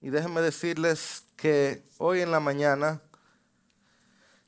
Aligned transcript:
Y 0.00 0.10
déjenme 0.10 0.40
decirles 0.40 1.24
que 1.36 1.82
hoy 1.98 2.20
en 2.20 2.30
la 2.30 2.38
mañana 2.38 3.00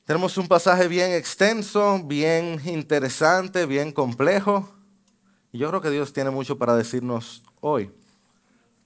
tenemos 0.05 0.37
un 0.37 0.47
pasaje 0.47 0.87
bien 0.87 1.11
extenso, 1.11 2.01
bien 2.03 2.61
interesante, 2.65 3.65
bien 3.65 3.91
complejo. 3.91 4.73
Y 5.51 5.57
yo 5.57 5.67
creo 5.69 5.81
que 5.81 5.89
Dios 5.89 6.13
tiene 6.13 6.29
mucho 6.29 6.57
para 6.57 6.75
decirnos 6.75 7.43
hoy. 7.59 7.91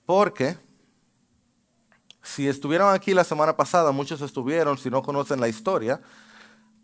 Porque 0.04 0.58
si 2.20 2.48
estuvieron 2.48 2.92
aquí 2.92 3.14
la 3.14 3.22
semana 3.22 3.56
pasada, 3.56 3.92
muchos 3.92 4.20
estuvieron, 4.20 4.76
si 4.76 4.90
no 4.90 5.02
conocen 5.02 5.40
la 5.40 5.48
historia, 5.48 6.00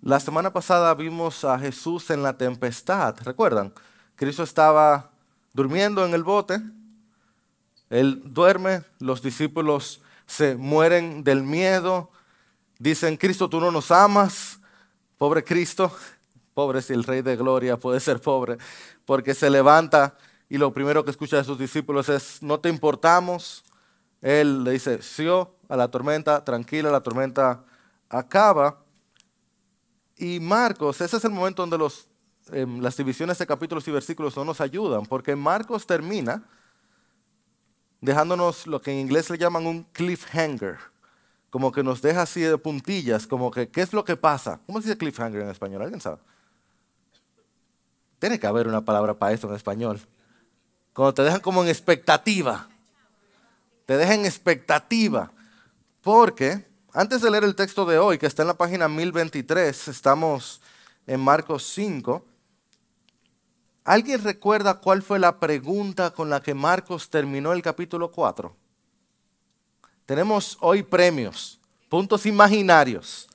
la 0.00 0.20
semana 0.20 0.52
pasada 0.52 0.94
vimos 0.94 1.44
a 1.44 1.58
Jesús 1.58 2.10
en 2.10 2.22
la 2.22 2.36
tempestad, 2.36 3.16
¿recuerdan? 3.24 3.72
Cristo 4.14 4.44
estaba 4.44 5.10
durmiendo 5.52 6.04
en 6.04 6.14
el 6.14 6.22
bote, 6.22 6.60
él 7.92 8.22
duerme, 8.24 8.82
los 9.00 9.20
discípulos 9.20 10.00
se 10.24 10.56
mueren 10.56 11.22
del 11.24 11.42
miedo, 11.42 12.10
dicen, 12.78 13.18
Cristo, 13.18 13.50
tú 13.50 13.60
no 13.60 13.70
nos 13.70 13.90
amas, 13.90 14.58
pobre 15.18 15.44
Cristo, 15.44 15.94
pobre 16.54 16.80
si 16.80 16.94
el 16.94 17.04
Rey 17.04 17.20
de 17.20 17.36
Gloria 17.36 17.76
puede 17.76 18.00
ser 18.00 18.18
pobre, 18.18 18.56
porque 19.04 19.34
se 19.34 19.50
levanta 19.50 20.16
y 20.48 20.56
lo 20.56 20.72
primero 20.72 21.04
que 21.04 21.10
escucha 21.10 21.36
de 21.36 21.44
sus 21.44 21.58
discípulos 21.58 22.08
es, 22.08 22.42
no 22.42 22.60
te 22.60 22.70
importamos. 22.70 23.62
Él 24.22 24.64
le 24.64 24.70
dice, 24.72 25.02
sí 25.02 25.26
a 25.28 25.76
la 25.76 25.88
tormenta, 25.88 26.42
tranquila, 26.42 26.90
la 26.90 27.02
tormenta 27.02 27.62
acaba. 28.08 28.78
Y 30.16 30.40
Marcos, 30.40 30.98
ese 31.02 31.18
es 31.18 31.24
el 31.26 31.30
momento 31.30 31.60
donde 31.62 31.76
los, 31.76 32.08
em, 32.52 32.80
las 32.80 32.96
divisiones 32.96 33.36
de 33.36 33.46
capítulos 33.46 33.86
y 33.86 33.90
versículos 33.90 34.34
no 34.34 34.46
nos 34.46 34.62
ayudan, 34.62 35.04
porque 35.04 35.36
Marcos 35.36 35.86
termina 35.86 36.42
dejándonos 38.02 38.66
lo 38.66 38.82
que 38.82 38.90
en 38.90 38.98
inglés 38.98 39.30
le 39.30 39.38
llaman 39.38 39.66
un 39.66 39.84
cliffhanger, 39.84 40.76
como 41.48 41.72
que 41.72 41.82
nos 41.82 42.02
deja 42.02 42.22
así 42.22 42.40
de 42.40 42.58
puntillas, 42.58 43.26
como 43.26 43.50
que, 43.50 43.68
¿qué 43.68 43.80
es 43.80 43.92
lo 43.92 44.04
que 44.04 44.16
pasa? 44.16 44.60
¿Cómo 44.66 44.80
se 44.80 44.88
dice 44.88 44.98
cliffhanger 44.98 45.40
en 45.40 45.48
español? 45.48 45.82
¿Alguien 45.82 46.00
sabe? 46.00 46.18
Tiene 48.18 48.38
que 48.38 48.46
haber 48.46 48.68
una 48.68 48.84
palabra 48.84 49.14
para 49.14 49.32
eso 49.32 49.48
en 49.48 49.54
español. 49.54 50.00
Cuando 50.92 51.14
te 51.14 51.22
dejan 51.22 51.40
como 51.40 51.62
en 51.62 51.68
expectativa. 51.68 52.68
Te 53.86 53.96
dejan 53.96 54.20
en 54.20 54.26
expectativa. 54.26 55.32
Porque 56.02 56.66
antes 56.92 57.22
de 57.22 57.30
leer 57.30 57.44
el 57.44 57.54
texto 57.54 57.84
de 57.84 57.98
hoy, 57.98 58.18
que 58.18 58.26
está 58.26 58.42
en 58.42 58.48
la 58.48 58.54
página 58.54 58.88
1023, 58.88 59.88
estamos 59.88 60.60
en 61.06 61.20
Marcos 61.20 61.64
5, 61.74 62.24
¿Alguien 63.84 64.22
recuerda 64.22 64.74
cuál 64.74 65.02
fue 65.02 65.18
la 65.18 65.40
pregunta 65.40 66.12
con 66.12 66.30
la 66.30 66.40
que 66.40 66.54
Marcos 66.54 67.10
terminó 67.10 67.52
el 67.52 67.62
capítulo 67.62 68.12
4? 68.12 68.54
Tenemos 70.06 70.56
hoy 70.60 70.84
premios, 70.84 71.58
puntos 71.88 72.24
imaginarios. 72.26 73.28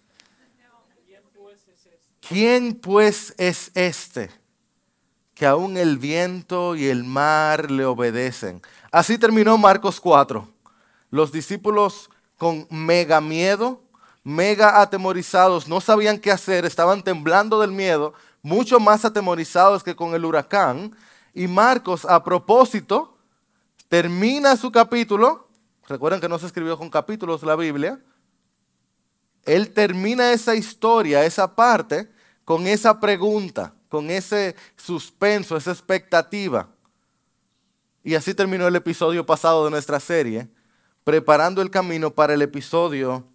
¿Quién 2.28 2.76
pues 2.76 3.34
es 3.38 3.72
este 3.74 4.30
que 5.34 5.46
aún 5.46 5.78
el 5.78 5.98
viento 5.98 6.76
y 6.76 6.88
el 6.88 7.04
mar 7.04 7.70
le 7.70 7.84
obedecen? 7.86 8.62
Así 8.90 9.18
terminó 9.18 9.58
Marcos 9.58 10.00
4. 10.00 10.48
Los 11.10 11.32
discípulos 11.34 12.10
con 12.38 12.68
mega 12.70 13.20
miedo, 13.20 13.82
mega 14.24 14.82
atemorizados, 14.82 15.68
no 15.68 15.82
sabían 15.82 16.20
qué 16.20 16.32
hacer, 16.32 16.66
estaban 16.66 17.04
temblando 17.04 17.60
del 17.60 17.72
miedo 17.72 18.14
mucho 18.48 18.80
más 18.80 19.04
atemorizados 19.04 19.84
que 19.84 19.96
con 19.96 20.16
el 20.16 20.24
huracán. 20.24 20.96
Y 21.34 21.48
Marcos, 21.48 22.06
a 22.06 22.24
propósito, 22.24 23.18
termina 23.90 24.56
su 24.56 24.72
capítulo. 24.72 25.50
Recuerden 25.88 26.22
que 26.22 26.30
no 26.30 26.40
se 26.40 26.48
escribió 26.48 26.78
con 26.78 26.90
capítulos 26.90 27.44
la 27.44 27.56
Biblia. 27.56 28.02
Él 29.44 29.74
termina 29.74 30.32
esa 30.32 30.56
historia, 30.56 31.26
esa 31.26 31.56
parte, 31.56 32.10
con 32.46 32.68
esa 32.68 33.00
pregunta, 33.00 33.74
con 33.90 34.10
ese 34.10 34.56
suspenso, 34.78 35.58
esa 35.58 35.72
expectativa. 35.72 36.70
Y 38.04 38.16
así 38.16 38.34
terminó 38.34 38.68
el 38.68 38.76
episodio 38.76 39.26
pasado 39.26 39.66
de 39.66 39.72
nuestra 39.72 40.00
serie, 40.00 40.48
preparando 41.04 41.62
el 41.62 41.70
camino 41.70 42.12
para 42.12 42.34
el 42.34 42.42
episodio 42.42 43.26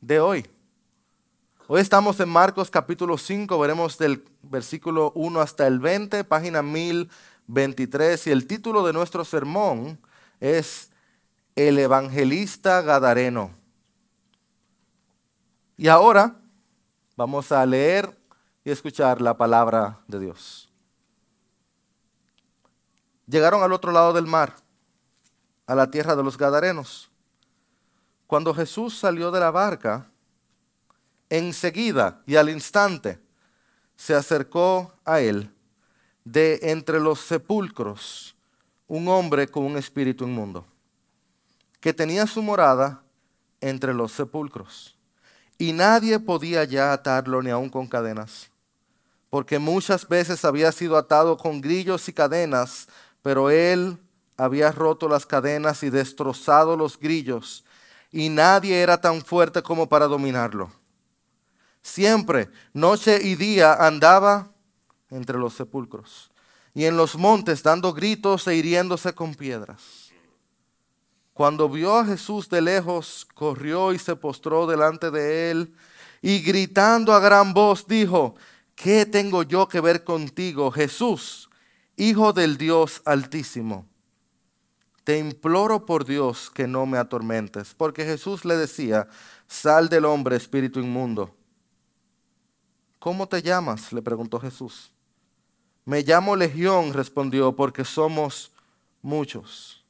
de 0.00 0.20
hoy. 0.20 0.46
Hoy 1.70 1.82
estamos 1.82 2.18
en 2.18 2.30
Marcos 2.30 2.70
capítulo 2.70 3.18
5, 3.18 3.58
veremos 3.58 3.98
del 3.98 4.24
versículo 4.40 5.12
1 5.14 5.38
hasta 5.38 5.66
el 5.66 5.80
20, 5.80 6.24
página 6.24 6.62
1023, 6.62 8.26
y 8.26 8.30
el 8.30 8.46
título 8.46 8.86
de 8.86 8.94
nuestro 8.94 9.22
sermón 9.22 10.00
es 10.40 10.90
El 11.54 11.78
evangelista 11.78 12.80
Gadareno. 12.80 13.50
Y 15.76 15.88
ahora 15.88 16.36
vamos 17.16 17.52
a 17.52 17.66
leer 17.66 18.18
y 18.64 18.70
escuchar 18.70 19.20
la 19.20 19.36
palabra 19.36 20.00
de 20.06 20.20
Dios. 20.20 20.72
Llegaron 23.26 23.62
al 23.62 23.74
otro 23.74 23.92
lado 23.92 24.14
del 24.14 24.26
mar, 24.26 24.54
a 25.66 25.74
la 25.74 25.90
tierra 25.90 26.16
de 26.16 26.22
los 26.22 26.38
Gadarenos. 26.38 27.10
Cuando 28.26 28.54
Jesús 28.54 28.96
salió 28.98 29.30
de 29.30 29.40
la 29.40 29.50
barca, 29.50 30.10
enseguida 31.30 32.22
y 32.26 32.36
al 32.36 32.48
instante 32.48 33.18
se 33.96 34.14
acercó 34.14 34.94
a 35.04 35.20
él 35.20 35.50
de 36.24 36.60
entre 36.62 37.00
los 37.00 37.20
sepulcros 37.20 38.36
un 38.86 39.08
hombre 39.08 39.48
con 39.48 39.64
un 39.64 39.76
espíritu 39.76 40.24
inmundo, 40.24 40.64
que 41.80 41.92
tenía 41.92 42.26
su 42.26 42.42
morada 42.42 43.02
entre 43.60 43.92
los 43.92 44.12
sepulcros. 44.12 44.96
Y 45.58 45.72
nadie 45.72 46.18
podía 46.18 46.64
ya 46.64 46.92
atarlo 46.92 47.42
ni 47.42 47.50
aun 47.50 47.68
con 47.68 47.86
cadenas, 47.86 48.50
porque 49.28 49.58
muchas 49.58 50.08
veces 50.08 50.44
había 50.44 50.72
sido 50.72 50.96
atado 50.96 51.36
con 51.36 51.60
grillos 51.60 52.08
y 52.08 52.12
cadenas, 52.12 52.88
pero 53.22 53.50
él 53.50 53.98
había 54.36 54.72
roto 54.72 55.08
las 55.08 55.26
cadenas 55.26 55.82
y 55.82 55.90
destrozado 55.90 56.76
los 56.76 56.98
grillos, 56.98 57.64
y 58.10 58.28
nadie 58.30 58.80
era 58.80 59.00
tan 59.00 59.22
fuerte 59.22 59.62
como 59.62 59.88
para 59.88 60.06
dominarlo. 60.06 60.70
Siempre, 61.88 62.50
noche 62.74 63.18
y 63.22 63.34
día, 63.34 63.72
andaba 63.72 64.52
entre 65.08 65.38
los 65.38 65.54
sepulcros 65.54 66.30
y 66.74 66.84
en 66.84 66.98
los 66.98 67.16
montes 67.16 67.62
dando 67.62 67.94
gritos 67.94 68.46
e 68.46 68.56
hiriéndose 68.56 69.14
con 69.14 69.34
piedras. 69.34 70.12
Cuando 71.32 71.66
vio 71.70 71.96
a 71.96 72.04
Jesús 72.04 72.50
de 72.50 72.60
lejos, 72.60 73.26
corrió 73.34 73.94
y 73.94 73.98
se 73.98 74.16
postró 74.16 74.66
delante 74.66 75.10
de 75.10 75.50
él 75.50 75.74
y 76.20 76.40
gritando 76.40 77.14
a 77.14 77.20
gran 77.20 77.54
voz 77.54 77.86
dijo, 77.86 78.34
¿qué 78.74 79.06
tengo 79.06 79.42
yo 79.42 79.66
que 79.66 79.80
ver 79.80 80.04
contigo, 80.04 80.70
Jesús, 80.70 81.48
Hijo 81.96 82.34
del 82.34 82.58
Dios 82.58 83.00
Altísimo? 83.06 83.88
Te 85.04 85.18
imploro 85.18 85.86
por 85.86 86.04
Dios 86.04 86.50
que 86.50 86.68
no 86.68 86.84
me 86.84 86.98
atormentes, 86.98 87.72
porque 87.74 88.04
Jesús 88.04 88.44
le 88.44 88.58
decía, 88.58 89.08
sal 89.46 89.88
del 89.88 90.04
hombre, 90.04 90.36
espíritu 90.36 90.80
inmundo. 90.80 91.37
¿Cómo 92.98 93.28
te 93.28 93.42
llamas? 93.42 93.92
le 93.92 94.02
preguntó 94.02 94.40
Jesús. 94.40 94.90
Me 95.84 96.02
llamo 96.02 96.36
Legión, 96.36 96.92
respondió, 96.92 97.54
porque 97.54 97.84
somos 97.84 98.52
muchos. 99.00 99.84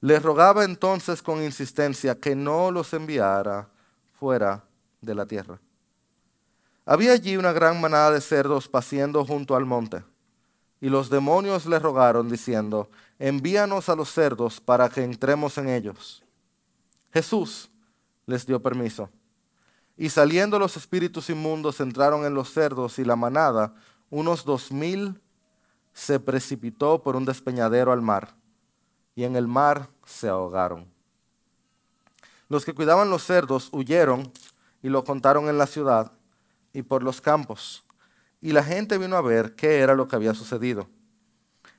Le 0.00 0.20
rogaba 0.20 0.64
entonces 0.64 1.22
con 1.22 1.42
insistencia 1.42 2.14
que 2.14 2.36
no 2.36 2.70
los 2.70 2.92
enviara 2.92 3.68
fuera 4.12 4.64
de 5.00 5.14
la 5.14 5.26
tierra. 5.26 5.58
Había 6.84 7.12
allí 7.12 7.36
una 7.36 7.52
gran 7.52 7.80
manada 7.80 8.12
de 8.12 8.20
cerdos 8.20 8.68
paciendo 8.68 9.24
junto 9.24 9.56
al 9.56 9.64
monte, 9.64 10.04
y 10.80 10.88
los 10.88 11.10
demonios 11.10 11.66
le 11.66 11.78
rogaron 11.78 12.28
diciendo, 12.28 12.90
envíanos 13.18 13.88
a 13.88 13.96
los 13.96 14.10
cerdos 14.12 14.60
para 14.60 14.88
que 14.88 15.02
entremos 15.02 15.58
en 15.58 15.68
ellos. 15.68 16.22
Jesús 17.12 17.70
les 18.26 18.46
dio 18.46 18.62
permiso. 18.62 19.10
Y 19.96 20.10
saliendo 20.10 20.58
los 20.58 20.76
espíritus 20.76 21.30
inmundos 21.30 21.80
entraron 21.80 22.26
en 22.26 22.34
los 22.34 22.52
cerdos 22.52 22.98
y 22.98 23.04
la 23.04 23.16
manada, 23.16 23.74
unos 24.10 24.44
dos 24.44 24.70
mil, 24.70 25.20
se 25.94 26.20
precipitó 26.20 27.02
por 27.02 27.16
un 27.16 27.24
despeñadero 27.24 27.92
al 27.92 28.02
mar, 28.02 28.36
y 29.14 29.24
en 29.24 29.36
el 29.36 29.48
mar 29.48 29.88
se 30.04 30.28
ahogaron. 30.28 30.86
Los 32.48 32.66
que 32.66 32.74
cuidaban 32.74 33.08
los 33.08 33.24
cerdos 33.24 33.70
huyeron 33.72 34.30
y 34.82 34.90
lo 34.90 35.02
contaron 35.04 35.48
en 35.48 35.56
la 35.56 35.66
ciudad 35.66 36.12
y 36.74 36.82
por 36.82 37.02
los 37.02 37.22
campos, 37.22 37.82
y 38.42 38.52
la 38.52 38.62
gente 38.62 38.98
vino 38.98 39.16
a 39.16 39.22
ver 39.22 39.56
qué 39.56 39.78
era 39.78 39.94
lo 39.94 40.06
que 40.06 40.16
había 40.16 40.34
sucedido. 40.34 40.88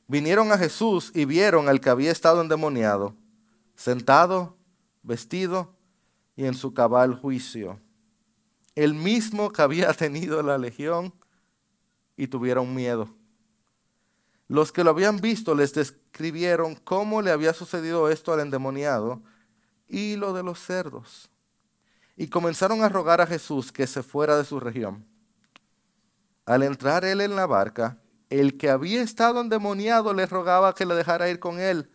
Vinieron 0.07 0.51
a 0.51 0.57
Jesús 0.57 1.11
y 1.13 1.25
vieron 1.25 1.69
al 1.69 1.79
que 1.79 1.91
había 1.91 2.11
estado 2.11 2.41
endemoniado, 2.41 3.13
sentado, 3.75 4.57
vestido 5.03 5.75
y 6.35 6.45
en 6.45 6.55
su 6.55 6.73
cabal 6.73 7.13
juicio 7.13 7.79
el 8.77 8.94
mismo 8.94 9.51
que 9.51 9.63
había 9.63 9.91
tenido 9.94 10.41
la 10.44 10.57
legión 10.59 11.12
y 12.15 12.27
tuvieron 12.27 12.75
miedo. 12.75 13.09
Los 14.47 14.71
que 14.71 14.83
lo 14.83 14.91
habían 14.91 15.18
visto 15.18 15.56
les 15.56 15.74
describieron 15.74 16.75
cómo 16.75 17.24
le 17.24 17.31
había 17.31 17.53
sucedido 17.53 18.07
esto 18.09 18.31
al 18.31 18.39
endemoniado 18.39 19.21
y 19.88 20.15
lo 20.15 20.31
de 20.31 20.44
los 20.44 20.59
cerdos. 20.59 21.29
Y 22.15 22.27
comenzaron 22.27 22.83
a 22.83 22.89
rogar 22.89 23.19
a 23.19 23.25
Jesús 23.25 23.71
que 23.71 23.88
se 23.88 24.03
fuera 24.03 24.38
de 24.38 24.45
su 24.45 24.59
región. 24.59 25.06
Al 26.45 26.62
entrar 26.62 27.03
él 27.03 27.21
en 27.21 27.35
la 27.35 27.47
barca, 27.47 27.97
el 28.29 28.57
que 28.57 28.69
había 28.69 29.01
estado 29.01 29.41
endemoniado 29.41 30.13
le 30.13 30.27
rogaba 30.27 30.75
que 30.75 30.85
le 30.85 30.94
dejara 30.94 31.29
ir 31.29 31.39
con 31.39 31.59
él, 31.59 31.89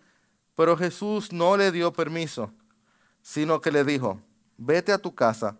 pero 0.57 0.77
Jesús 0.77 1.33
no 1.33 1.57
le 1.57 1.71
dio 1.71 1.93
permiso, 1.93 2.53
sino 3.23 3.61
que 3.61 3.71
le 3.71 3.85
dijo, 3.85 4.21
vete 4.59 4.93
a 4.93 4.99
tu 4.99 5.15
casa, 5.15 5.59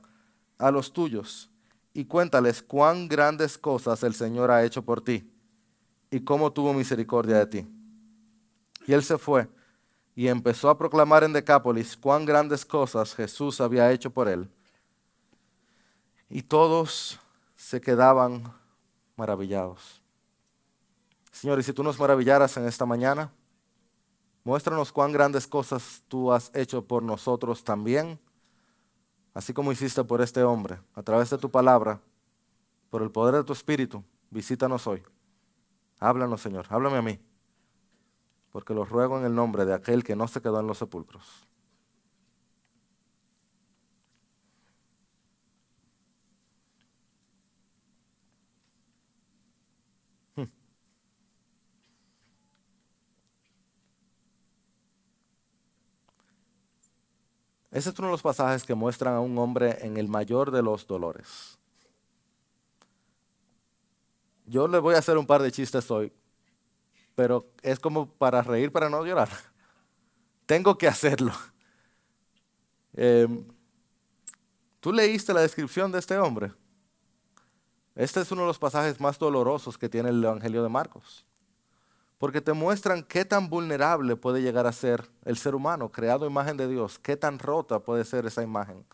a 0.63 0.71
los 0.71 0.93
tuyos, 0.93 1.51
y 1.93 2.05
cuéntales 2.05 2.63
cuán 2.63 3.09
grandes 3.09 3.59
cosas 3.59 4.03
el 4.03 4.15
Señor 4.15 4.51
ha 4.51 4.65
hecho 4.65 4.83
por 4.83 5.03
ti 5.03 5.31
y 6.11 6.21
cómo 6.21 6.53
tuvo 6.53 6.73
misericordia 6.73 7.39
de 7.39 7.47
ti. 7.47 7.69
Y 8.87 8.93
él 8.93 9.03
se 9.03 9.19
fue 9.19 9.49
y 10.15 10.29
empezó 10.29 10.69
a 10.71 10.79
proclamar 10.79 11.25
en 11.25 11.33
Decápolis 11.33 11.97
cuán 11.97 12.25
grandes 12.25 12.65
cosas 12.65 13.15
Jesús 13.15 13.61
había 13.61 13.91
hecho 13.93 14.11
por 14.11 14.29
él. 14.29 14.51
Y 16.29 16.43
todos 16.43 17.19
se 17.57 17.81
quedaban 17.81 18.53
maravillados. 19.17 20.03
Señor, 21.31 21.59
y 21.59 21.63
si 21.63 21.73
tú 21.73 21.83
nos 21.83 21.99
maravillaras 21.99 22.57
en 22.57 22.67
esta 22.67 22.85
mañana, 22.85 23.31
muéstranos 24.45 24.93
cuán 24.93 25.13
grandes 25.13 25.47
cosas 25.47 26.03
tú 26.09 26.33
has 26.33 26.51
hecho 26.55 26.85
por 26.85 27.03
nosotros 27.03 27.65
también, 27.65 28.19
así 29.35 29.53
como 29.53 29.73
hiciste 29.73 30.03
por 30.05 30.21
este 30.21 30.43
hombre, 30.43 30.79
a 30.95 31.03
través 31.03 31.31
de 31.31 31.39
tu 31.39 31.51
palabra, 31.51 32.01
por 32.91 33.03
el 33.03 33.11
poder 33.11 33.35
de 33.35 33.45
tu 33.45 33.53
espíritu, 33.53 34.05
visítanos 34.31 34.87
hoy. 34.87 35.03
Háblanos, 35.99 36.41
Señor, 36.41 36.67
háblame 36.69 36.99
a 36.99 37.03
mí 37.03 37.21
porque 38.53 38.75
los 38.75 38.89
ruego 38.91 39.19
en 39.19 39.25
el 39.25 39.35
nombre 39.35 39.65
de 39.65 39.75
aquel 39.75 40.05
que 40.05 40.15
no 40.15 40.29
se 40.29 40.43
quedó 40.43 40.61
en 40.61 40.67
los 40.67 40.79
sepulcros. 40.79 41.49
Ese 57.73 57.91
es 57.91 57.99
uno 57.99 58.09
de 58.09 58.13
los 58.13 58.23
pasajes 58.23 58.63
que 58.63 58.75
muestran 58.75 59.15
a 59.15 59.21
un 59.21 59.37
hombre 59.39 59.85
en 59.85 59.97
el 59.97 60.07
mayor 60.07 60.53
de 60.53 60.63
los 60.63 60.87
dolores. 60.87 61.59
Yo 64.47 64.69
le 64.69 64.79
voy 64.79 64.95
a 64.95 64.99
hacer 64.99 65.19
un 65.19 65.27
par 65.27 65.43
de 65.43 65.51
chistes 65.51 65.91
hoy, 65.91 66.13
pero 67.17 67.51
es 67.63 67.81
como 67.81 68.07
para 68.07 68.43
reír, 68.43 68.71
para 68.71 68.89
no 68.89 69.05
llorar. 69.05 69.31
Tengo 70.47 70.79
que 70.79 70.87
hacerlo. 70.87 71.33
Em, 72.93 73.45
Tú 74.83 74.93
leíste 74.93 75.33
la 75.33 75.43
descripción 75.43 75.93
de 75.93 76.01
este 76.01 76.19
hombre. 76.19 76.53
Este 77.95 78.21
es 78.21 78.33
uno 78.33 78.41
de 78.41 78.49
los 78.49 78.59
pasajes 78.59 78.99
más 78.99 79.17
dolorosos 79.17 79.79
que 79.79 79.89
tiene 79.89 80.09
el 80.09 80.25
Evangelio 80.25 80.61
de 80.61 80.69
Marcos. 80.69 81.25
Porque 82.23 82.41
te 82.41 82.53
muestran 82.53 83.03
qué 83.03 83.25
tan 83.25 83.51
vulnerable 83.51 84.15
puede 84.15 84.43
llegar 84.43 84.65
a 84.69 84.73
ser 84.73 85.11
el 85.25 85.37
ser 85.37 85.57
humano, 85.57 85.91
creado 85.91 86.25
imagen 86.25 86.57
de 86.57 86.69
Dios, 86.69 87.01
qué 87.01 87.17
tan 87.17 87.41
rota 87.41 87.81
puede 87.81 88.05
ser 88.05 88.27
esa 88.27 88.45
imagen, 88.45 88.87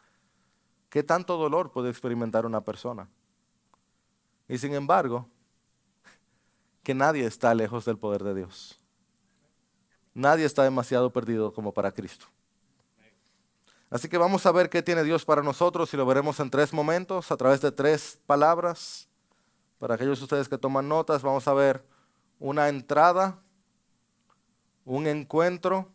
qué 0.89 1.03
tanto 1.03 1.37
dolor 1.37 1.71
puede 1.71 1.91
experimentar 1.91 2.47
una 2.47 2.63
persona. 2.63 3.07
Y 4.49 4.57
sin 4.57 4.73
embargo, 4.73 5.29
que 6.83 6.95
nadie 6.95 7.27
está 7.27 7.55
lejos 7.55 7.85
del 7.85 7.99
poder 7.99 8.25
de 8.25 8.35
Dios. 8.35 8.81
Nadie 10.15 10.47
está 10.47 10.63
demasiado 10.63 11.13
perdido 11.13 11.53
como 11.53 11.75
para 11.75 11.93
Cristo. 11.93 12.25
Así 13.91 14.09
que 14.09 14.17
vamos 14.17 14.47
a 14.47 14.53
ver 14.53 14.71
qué 14.71 14.83
tiene 14.83 15.05
Dios 15.05 15.27
para 15.27 15.43
nosotros 15.43 15.93
y 15.93 15.99
lo 15.99 16.07
veremos 16.07 16.41
en 16.41 16.49
tres 16.49 16.73
momentos, 16.73 17.31
a 17.31 17.37
través 17.37 17.61
de 17.61 17.73
tres 17.73 18.19
palabras. 18.27 19.07
Para 19.79 19.97
aquellos 19.97 20.17
de 20.17 20.25
ustedes 20.25 20.49
que 20.49 20.57
toman 20.57 20.89
notas, 20.89 21.21
vamos 21.21 21.47
a 21.47 21.53
ver 21.53 21.98
una 22.39 22.69
entrada, 22.69 23.41
un 24.85 25.07
encuentro 25.07 25.91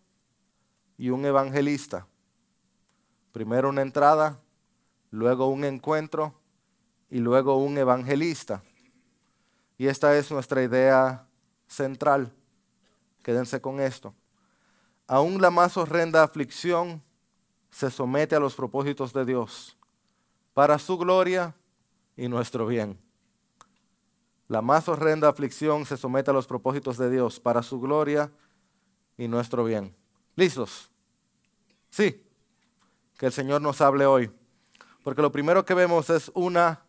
y 0.97 1.09
un 1.09 1.25
evangelista. 1.25 2.07
Primero 3.31 3.69
una 3.69 3.81
entrada, 3.81 4.39
luego 5.09 5.47
un 5.47 5.63
encuentro 5.65 6.33
y 7.09 7.19
luego 7.19 7.57
un 7.57 7.77
evangelista. 7.77 8.63
Y 9.77 9.87
esta 9.87 10.15
es 10.17 10.31
nuestra 10.31 10.61
idea 10.61 11.25
central. 11.67 12.31
Quédense 13.23 13.59
con 13.61 13.79
esto. 13.79 14.13
Aún 15.07 15.41
la 15.41 15.49
más 15.49 15.77
horrenda 15.77 16.23
aflicción 16.23 17.01
se 17.69 17.89
somete 17.89 18.35
a 18.35 18.39
los 18.39 18.55
propósitos 18.55 19.13
de 19.13 19.25
Dios 19.25 19.77
para 20.53 20.77
su 20.77 20.97
gloria 20.97 21.55
y 22.15 22.27
nuestro 22.27 22.67
bien. 22.67 23.02
La 24.53 24.61
más 24.61 24.87
horrenda 24.87 25.29
aflicción 25.29 25.83
se 25.83 25.97
somete 25.97 26.29
a 26.29 26.33
los 26.33 26.45
propósitos 26.45 26.99
de 26.99 27.09
Dios 27.09 27.39
para 27.39 27.63
su 27.63 27.79
gloria 27.79 28.29
y 29.17 29.27
nuestro 29.27 29.63
bien. 29.63 29.95
¿Listos? 30.35 30.91
Sí. 31.89 32.23
Que 33.17 33.25
el 33.25 33.33
Señor 33.33 33.63
nos 33.63 33.81
hable 33.81 34.05
hoy. 34.05 34.29
Porque 35.03 35.23
lo 35.23 35.31
primero 35.31 35.65
que 35.65 35.73
vemos 35.73 36.11
es 36.11 36.29
una 36.35 36.83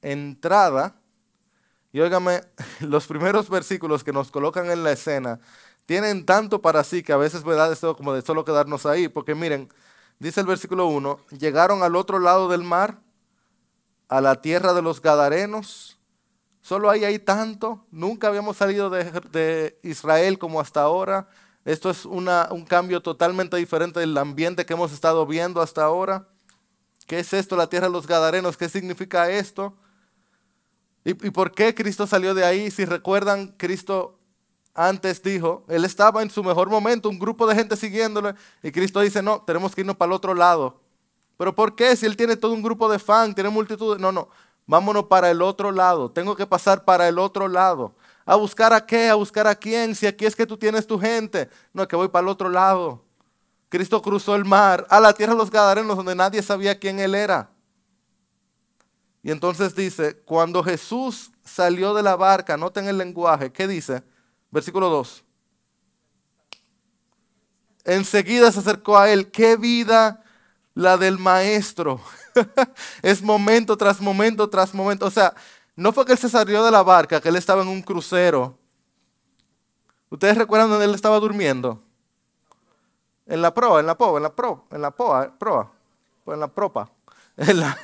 entrada 0.00 0.94
y 1.92 2.00
óigame, 2.00 2.44
los 2.80 3.06
primeros 3.06 3.50
versículos 3.50 4.02
que 4.02 4.14
nos 4.14 4.30
colocan 4.30 4.70
en 4.70 4.82
la 4.82 4.92
escena 4.92 5.38
tienen 5.84 6.24
tanto 6.24 6.62
para 6.62 6.82
sí 6.82 7.02
que 7.02 7.12
a 7.12 7.18
veces 7.18 7.44
me 7.44 7.52
da 7.52 7.68
deseo 7.68 7.94
como 7.94 8.14
de 8.14 8.22
solo 8.22 8.42
quedarnos 8.42 8.86
ahí, 8.86 9.08
porque 9.08 9.34
miren, 9.34 9.68
dice 10.18 10.40
el 10.40 10.46
versículo 10.46 10.86
1, 10.86 11.20
llegaron 11.38 11.82
al 11.82 11.94
otro 11.94 12.18
lado 12.18 12.48
del 12.48 12.62
mar, 12.62 13.00
a 14.08 14.22
la 14.22 14.40
tierra 14.40 14.72
de 14.72 14.80
los 14.80 15.02
Gadarenos, 15.02 15.91
solo 16.62 16.88
hay 16.88 17.04
ahí 17.04 17.18
tanto, 17.18 17.84
nunca 17.90 18.28
habíamos 18.28 18.56
salido 18.56 18.88
de, 18.88 19.78
Israel 19.82 20.38
como 20.38 20.60
hasta 20.60 20.80
ahora, 20.80 21.28
esto 21.64 21.90
es 21.90 22.06
un 22.06 22.64
cambio 22.66 23.02
totalmente 23.02 23.56
diferente 23.56 24.00
del 24.00 24.16
ambiente 24.16 24.64
que 24.64 24.72
hemos 24.72 24.92
estado 24.92 25.26
viendo 25.26 25.60
hasta 25.60 25.84
ahora. 25.84 26.26
¿Qué 27.06 27.20
es 27.20 27.32
esto, 27.32 27.56
la 27.56 27.68
tierra 27.68 27.86
de 27.86 27.92
los 27.92 28.06
Gadarenos? 28.06 28.56
¿Qué 28.56 28.68
significa 28.68 29.30
esto? 29.30 29.74
¿Y, 31.04 31.14
por 31.14 31.52
qué 31.52 31.74
Cristo 31.74 32.06
salió 32.06 32.34
de 32.34 32.44
ahí? 32.44 32.70
Si 32.70 32.84
recuerdan, 32.84 33.54
Cristo 33.56 34.18
antes 34.74 35.22
dijo, 35.22 35.64
Él 35.68 35.84
estaba 35.84 36.22
en 36.22 36.30
su 36.30 36.42
mejor 36.42 36.68
momento, 36.68 37.08
un 37.08 37.18
grupo 37.18 37.46
de 37.46 37.54
gente 37.54 37.76
siguiéndole, 37.76 38.34
y 38.62 38.72
Cristo 38.72 39.00
dice, 39.00 39.22
no, 39.22 39.42
tenemos 39.42 39.74
que 39.74 39.82
irnos 39.82 39.96
para 39.96 40.08
el 40.10 40.14
otro 40.14 40.34
lado. 40.34 40.80
¿Pero 41.36 41.54
por 41.54 41.76
qué? 41.76 41.94
Si 41.94 42.06
Él 42.06 42.16
tiene 42.16 42.36
todo 42.36 42.54
un 42.54 42.62
grupo 42.62 42.90
de 42.90 42.98
fans, 42.98 43.34
tiene 43.34 43.50
multitud, 43.50 43.98
no, 43.98 44.10
no, 44.10 44.28
vámonos 44.72 45.04
para 45.04 45.30
el 45.30 45.42
otro 45.42 45.70
lado, 45.70 46.10
tengo 46.10 46.34
que 46.34 46.46
pasar 46.46 46.82
para 46.82 47.06
el 47.06 47.18
otro 47.18 47.46
lado. 47.46 47.94
¿A 48.24 48.36
buscar 48.36 48.72
a 48.72 48.86
qué? 48.86 49.10
¿A 49.10 49.14
buscar 49.16 49.46
a 49.46 49.54
quién? 49.54 49.94
Si 49.94 50.06
aquí 50.06 50.24
es 50.24 50.34
que 50.34 50.46
tú 50.46 50.56
tienes 50.56 50.86
tu 50.86 50.98
gente. 50.98 51.50
No, 51.74 51.86
que 51.86 51.94
voy 51.94 52.08
para 52.08 52.22
el 52.22 52.28
otro 52.28 52.48
lado. 52.48 53.04
Cristo 53.68 54.00
cruzó 54.00 54.34
el 54.34 54.46
mar 54.46 54.86
a 54.88 54.98
la 54.98 55.12
tierra 55.12 55.34
de 55.34 55.38
los 55.38 55.50
Gadarenos 55.50 55.94
donde 55.94 56.14
nadie 56.14 56.40
sabía 56.42 56.78
quién 56.78 57.00
Él 57.00 57.14
era. 57.14 57.50
Y 59.22 59.30
entonces 59.30 59.74
dice, 59.74 60.16
cuando 60.24 60.64
Jesús 60.64 61.32
salió 61.44 61.92
de 61.92 62.02
la 62.02 62.16
barca, 62.16 62.56
noten 62.56 62.88
el 62.88 62.96
lenguaje, 62.96 63.52
¿qué 63.52 63.68
dice? 63.68 64.02
Versículo 64.50 64.88
2. 64.88 65.22
Enseguida 67.84 68.50
se 68.50 68.60
acercó 68.60 68.96
a 68.96 69.10
él, 69.10 69.30
qué 69.30 69.56
vida 69.56 70.24
la 70.72 70.96
del 70.96 71.18
maestro. 71.18 72.00
es 73.02 73.22
momento 73.22 73.76
tras 73.76 74.00
momento 74.00 74.48
tras 74.48 74.74
momento. 74.74 75.06
O 75.06 75.10
sea, 75.10 75.34
no 75.76 75.92
fue 75.92 76.04
que 76.04 76.12
él 76.12 76.18
se 76.18 76.28
salió 76.28 76.64
de 76.64 76.70
la 76.70 76.82
barca, 76.82 77.20
que 77.20 77.28
él 77.28 77.36
estaba 77.36 77.62
en 77.62 77.68
un 77.68 77.82
crucero. 77.82 78.58
¿Ustedes 80.10 80.36
recuerdan 80.36 80.68
dónde 80.68 80.84
él 80.84 80.94
estaba 80.94 81.18
durmiendo? 81.18 81.82
En 83.26 83.40
la 83.40 83.54
proa, 83.54 83.80
en 83.80 83.86
la 83.86 83.96
proa, 83.96 84.18
en 84.18 84.22
la 84.22 84.34
proa, 84.34 84.64
en 84.70 84.82
la 84.82 84.90
proa, 84.90 85.38
proa, 85.38 85.72
en 86.26 86.40
la 86.40 86.48
propa. 86.48 86.90
En 87.34 87.60
la, 87.60 87.78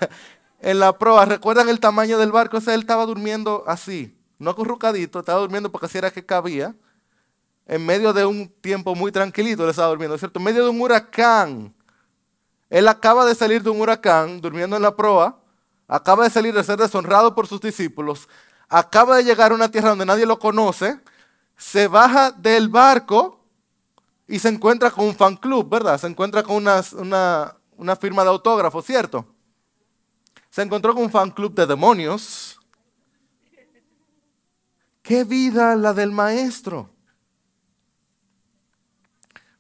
en 0.61 0.79
la 0.79 0.99
proa, 0.99 1.25
¿recuerdan 1.25 1.71
el 1.71 1.81
tamaño 1.81 2.19
del 2.19 2.31
barco? 2.31 2.59
O 2.59 2.61
sea, 2.61 2.75
él 2.75 2.81
estaba 2.81 3.07
durmiendo 3.07 3.65
así, 3.67 4.15
no 4.39 4.51
acurrucadito, 4.51 5.21
estaba 5.21 5.41
durmiendo 5.41 5.73
porque 5.73 5.87
así 5.87 5.97
era 5.97 6.11
que 6.11 6.27
cabía. 6.27 6.75
En 7.67 7.85
medio 7.85 8.13
de 8.13 8.27
un 8.27 8.49
tiempo 8.61 8.95
muy 8.95 9.11
tranquilito 9.11 9.65
él 9.65 9.71
estaba 9.71 9.89
durmiendo, 9.89 10.19
¿cierto? 10.19 10.39
En 10.39 10.45
medio 10.45 10.65
de 10.65 10.71
un 10.71 10.81
huracán. 10.83 11.75
Él 12.71 12.89
acaba 12.89 13.25
de 13.25 13.35
salir 13.35 13.63
de 13.63 13.71
un 13.71 13.81
huracán, 13.81 14.41
durmiendo 14.41 14.77
en 14.77 14.83
la 14.83 14.95
proa, 14.95 15.39
acaba 15.87 16.25
de 16.25 16.31
salir 16.31 16.55
de 16.55 16.63
ser 16.65 16.79
deshonrado 16.79 17.35
por 17.35 17.47
sus 17.47 17.61
discípulos, 17.61 18.29
acaba 18.69 19.17
de 19.17 19.25
llegar 19.25 19.53
a 19.53 19.55
una 19.55 19.71
tierra 19.71 19.91
donde 19.91 20.05
nadie 20.05 20.27
lo 20.27 20.39
conoce, 20.39 21.01
se 21.57 21.89
baja 21.89 22.31
del 22.31 22.69
barco 22.69 23.41
y 24.27 24.39
se 24.39 24.49
encuentra 24.49 24.91
con 24.91 25.07
un 25.07 25.17
fan 25.17 25.37
club, 25.37 25.69
¿verdad? 25.69 25.99
Se 25.99 26.07
encuentra 26.07 26.43
con 26.43 26.57
una, 26.57 26.83
una, 27.79 27.97
firma 27.97 28.23
de 28.23 28.29
autógrafo, 28.29 28.83
¿cierto? 28.83 29.27
se 30.51 30.63
encontró 30.63 30.95
con 30.95 31.05
un 31.05 31.11
fan 31.11 31.31
club 31.31 31.55
de 31.55 31.67
demonios. 31.67 32.59
¿Qué 35.03 35.25
vida 35.25 35.75
la 35.77 35.95
del 35.95 36.11
maestro? 36.11 36.91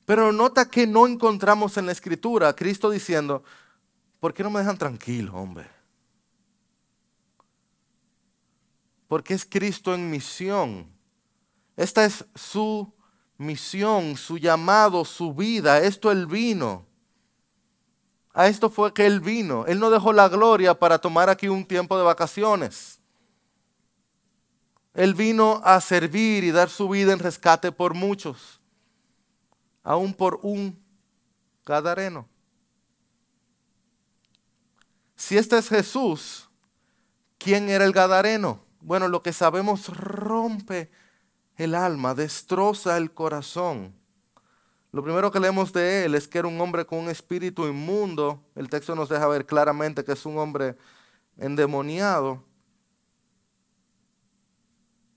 Pero 0.08 0.32
nota 0.32 0.70
que 0.70 0.86
no 0.86 1.06
encontramos 1.06 1.76
en 1.76 1.84
la 1.84 1.92
escritura 1.92 2.48
a 2.48 2.56
Cristo 2.56 2.88
diciendo, 2.88 3.44
¿por 4.18 4.32
qué 4.32 4.42
no 4.42 4.48
me 4.48 4.60
dejan 4.60 4.78
tranquilo, 4.78 5.34
hombre? 5.34 5.68
Porque 9.06 9.34
es 9.34 9.44
Cristo 9.44 9.92
en 9.92 10.10
misión. 10.10 10.90
Esta 11.76 12.06
es 12.06 12.24
su 12.34 12.90
misión, 13.36 14.16
su 14.16 14.38
llamado, 14.38 15.04
su 15.04 15.34
vida. 15.34 15.78
Esto 15.82 16.10
Él 16.10 16.26
vino. 16.26 16.86
A 18.32 18.48
esto 18.48 18.70
fue 18.70 18.94
que 18.94 19.04
Él 19.04 19.20
vino. 19.20 19.66
Él 19.66 19.78
no 19.78 19.90
dejó 19.90 20.14
la 20.14 20.30
gloria 20.30 20.72
para 20.72 20.98
tomar 20.98 21.28
aquí 21.28 21.48
un 21.48 21.66
tiempo 21.66 21.98
de 21.98 22.04
vacaciones. 22.04 22.98
Él 24.94 25.12
vino 25.12 25.60
a 25.62 25.78
servir 25.82 26.44
y 26.44 26.50
dar 26.50 26.70
su 26.70 26.88
vida 26.88 27.12
en 27.12 27.18
rescate 27.18 27.72
por 27.72 27.92
muchos 27.92 28.57
aún 29.88 30.12
por 30.12 30.38
un 30.42 30.78
gadareno. 31.64 32.28
Si 35.16 35.38
este 35.38 35.56
es 35.56 35.70
Jesús, 35.70 36.50
¿quién 37.38 37.70
era 37.70 37.86
el 37.86 37.92
gadareno? 37.92 38.60
Bueno, 38.82 39.08
lo 39.08 39.22
que 39.22 39.32
sabemos 39.32 39.88
rompe 39.88 40.90
el 41.56 41.74
alma, 41.74 42.14
destroza 42.14 42.98
el 42.98 43.14
corazón. 43.14 43.94
Lo 44.92 45.02
primero 45.02 45.32
que 45.32 45.40
leemos 45.40 45.72
de 45.72 46.04
él 46.04 46.14
es 46.16 46.28
que 46.28 46.40
era 46.40 46.48
un 46.48 46.60
hombre 46.60 46.84
con 46.84 46.98
un 46.98 47.08
espíritu 47.08 47.66
inmundo. 47.66 48.42
El 48.54 48.68
texto 48.68 48.94
nos 48.94 49.08
deja 49.08 49.26
ver 49.26 49.46
claramente 49.46 50.04
que 50.04 50.12
es 50.12 50.26
un 50.26 50.36
hombre 50.36 50.76
endemoniado. 51.38 52.44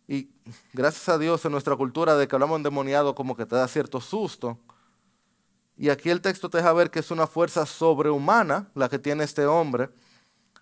Y 0.08 0.30
gracias 0.74 1.10
a 1.10 1.18
Dios 1.18 1.44
en 1.46 1.52
nuestra 1.52 1.76
cultura 1.76 2.16
de 2.16 2.28
que 2.28 2.36
hablamos 2.36 2.58
endemoniado 2.58 3.16
como 3.16 3.36
que 3.36 3.46
te 3.46 3.56
da 3.56 3.68
cierto 3.68 4.02
susto. 4.02 4.58
Y 5.78 5.90
aquí 5.90 6.10
el 6.10 6.22
texto 6.22 6.50
te 6.50 6.58
deja 6.58 6.74
ver 6.74 6.92
que 6.92 7.00
es 7.00 7.12
una 7.12 7.28
fuerza 7.28 7.66
sobrehumana 7.66 8.70
la 8.76 8.88
que 8.90 9.00
tiene 9.00 9.24
este 9.24 9.46
hombre, 9.46 9.90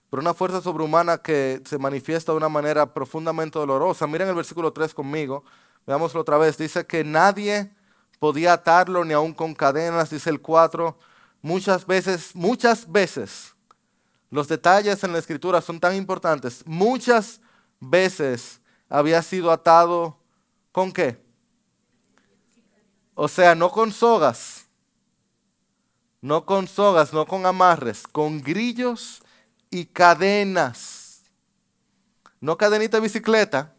pero 0.10 0.22
una 0.22 0.34
fuerza 0.34 0.62
sobrehumana 0.62 1.18
que 1.18 1.62
se 1.66 1.78
manifiesta 1.78 2.32
de 2.32 2.38
una 2.38 2.50
manera 2.50 2.94
profundamente 2.94 3.60
dolorosa. 3.60 4.08
Miren 4.08 4.30
el 4.30 4.36
versículo 4.36 4.72
3 4.72 4.94
conmigo, 4.94 5.44
veámoslo 5.86 6.22
otra 6.22 6.38
vez. 6.38 6.58
Dice 6.58 6.86
que 6.86 7.04
nadie 7.04 7.76
podía 8.20 8.54
atarlo 8.54 9.04
ni 9.06 9.14
aun 9.14 9.34
con 9.34 9.54
cadenas, 9.54 10.10
dice 10.10 10.30
el 10.30 10.42
4. 10.42 10.98
Muchas 11.42 11.86
veces, 11.86 12.36
muchas 12.36 12.92
veces, 12.92 13.56
los 14.30 14.48
detalles 14.48 15.04
en 15.04 15.14
la 15.14 15.20
escritura 15.20 15.62
son 15.62 15.80
tan 15.80 15.96
importantes. 15.96 16.64
Muchas 16.66 17.42
veces 17.80 18.62
había 18.90 19.22
sido 19.22 19.52
atado 19.52 20.18
con 20.72 20.92
qué? 20.92 21.24
O 23.14 23.28
sea, 23.28 23.54
no 23.54 23.70
con 23.70 23.92
sogas, 23.92 24.68
no 26.22 26.46
con 26.46 26.68
sogas, 26.68 27.14
no 27.14 27.26
con 27.26 27.46
amarres, 27.46 28.08
con 28.08 28.42
grillos 28.42 29.22
y 29.70 29.86
cadenas. 29.86 31.24
No 32.42 32.58
cadenita 32.58 32.98
de 32.98 33.02
bicicleta, 33.02 33.76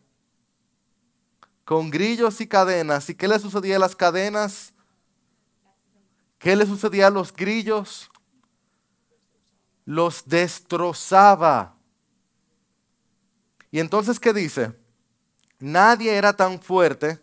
con 1.64 1.90
grillos 1.90 2.40
y 2.40 2.47
cadenas. 2.47 3.09
¿Y 3.09 3.14
qué 3.14 3.26
le 3.26 3.38
sucedía 3.38 3.76
a 3.76 3.79
las 3.79 3.97
cadenas? 3.97 4.75
¿Qué 6.38 6.55
le 6.57 6.67
sucedía 6.67 7.07
a 7.07 7.11
los 7.11 7.33
grillos? 7.33 8.11
Los 9.85 10.26
destrozaba. 10.26 11.75
Y 13.71 13.81
entonces, 13.81 14.21
¿qué 14.21 14.33
dice? 14.33 14.79
Nadie 15.61 16.17
era 16.17 16.33
tan 16.33 16.61
fuerte 16.61 17.21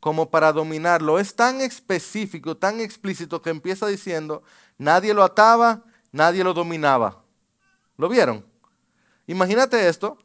como 0.00 0.30
para 0.30 0.52
dominarlo. 0.52 1.18
Es 1.18 1.34
tan 1.34 1.60
específico, 1.60 2.56
tan 2.56 2.80
explícito 2.80 3.40
que 3.40 3.50
empieza 3.50 3.86
diciendo, 3.86 4.42
nadie 4.76 5.14
lo 5.14 5.22
ataba, 5.22 5.82
nadie 6.12 6.44
lo 6.44 6.54
dominaba. 6.54 7.22
¿Lo 7.96 8.08
vieron? 8.08 8.44
Imagínate 9.26 9.88
esto. 9.88 10.18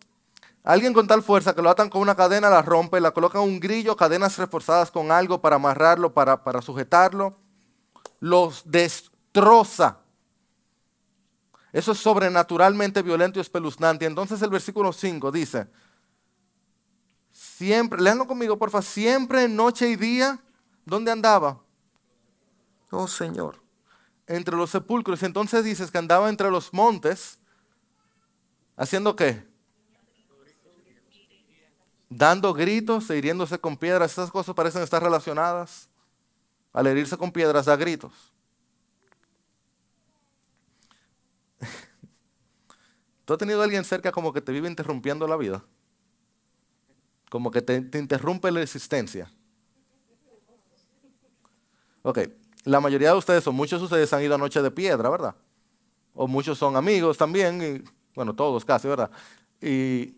Alguien 0.63 0.93
con 0.93 1.07
tal 1.07 1.21
fuerza 1.23 1.53
que 1.53 1.61
lo 1.61 1.69
atan 1.69 1.89
con 1.89 2.01
una 2.01 2.15
cadena, 2.15 2.49
la 2.49 2.61
rompe, 2.61 3.01
la 3.01 3.11
coloca 3.11 3.37
en 3.39 3.43
un 3.43 3.59
grillo, 3.59 3.97
cadenas 3.97 4.37
reforzadas 4.37 4.91
con 4.91 5.11
algo 5.11 5.41
para 5.41 5.57
amarrarlo, 5.57 6.13
para, 6.13 6.43
para 6.43 6.61
sujetarlo. 6.61 7.37
Los 8.19 8.63
destroza. 8.65 9.97
Eso 11.73 11.91
es 11.91 11.97
sobrenaturalmente 11.97 13.01
violento 13.01 13.39
y 13.39 13.41
espeluznante. 13.41 14.05
Entonces 14.05 14.41
el 14.41 14.51
versículo 14.51 14.93
5 14.93 15.31
dice, 15.31 15.67
Siempre, 17.63 18.01
léanlo 18.01 18.27
conmigo, 18.27 18.57
por 18.57 18.69
favor. 18.71 18.83
Siempre, 18.83 19.47
noche 19.47 19.87
y 19.87 19.95
día, 19.95 20.37
¿dónde 20.83 21.11
andaba? 21.11 21.61
Oh 22.91 23.07
Señor. 23.07 23.63
Entre 24.27 24.53
los 24.57 24.69
sepulcros. 24.69 25.23
Entonces 25.23 25.63
dices 25.63 25.89
que 25.89 25.97
andaba 25.97 26.27
entre 26.27 26.51
los 26.51 26.73
montes. 26.73 27.39
¿Haciendo 28.75 29.15
qué? 29.15 29.47
Dando 32.09 32.53
gritos 32.53 33.09
e 33.09 33.17
hiriéndose 33.17 33.57
con 33.57 33.77
piedras. 33.77 34.11
Esas 34.11 34.29
cosas 34.29 34.53
parecen 34.53 34.81
estar 34.81 35.01
relacionadas. 35.01 35.87
Al 36.73 36.87
herirse 36.87 37.15
con 37.15 37.31
piedras 37.31 37.67
da 37.67 37.77
gritos. 37.77 38.11
¿Tú 43.23 43.31
has 43.31 43.39
tenido 43.39 43.61
a 43.61 43.63
alguien 43.63 43.85
cerca 43.85 44.11
como 44.11 44.33
que 44.33 44.41
te 44.41 44.51
vive 44.51 44.67
interrumpiendo 44.67 45.25
la 45.27 45.37
vida? 45.37 45.63
Como 47.33 47.49
que 47.49 47.63
te, 47.63 47.77
interrumpe 47.97 48.51
la 48.51 48.61
existencia. 48.61 49.27
Ok, 52.03 52.19
la 52.63 52.79
mayoría 52.79 53.09
de 53.09 53.17
ustedes, 53.17 53.47
o 53.47 53.51
muchos 53.51 53.81
de 53.81 53.85
ustedes 53.85 54.13
han 54.13 54.21
ido 54.21 54.35
a 54.35 54.37
Noche 54.37 54.61
de 54.61 54.69
Piedra, 54.69 55.09
¿verdad? 55.09 55.33
O 56.13 56.27
muchos 56.27 56.59
son 56.59 56.75
amigos 56.75 57.17
también, 57.17 57.59
y, 57.59 57.89
bueno, 58.13 58.35
todos 58.35 58.63
casi, 58.63 58.87
¿verdad? 58.87 59.09
Y 59.59 60.15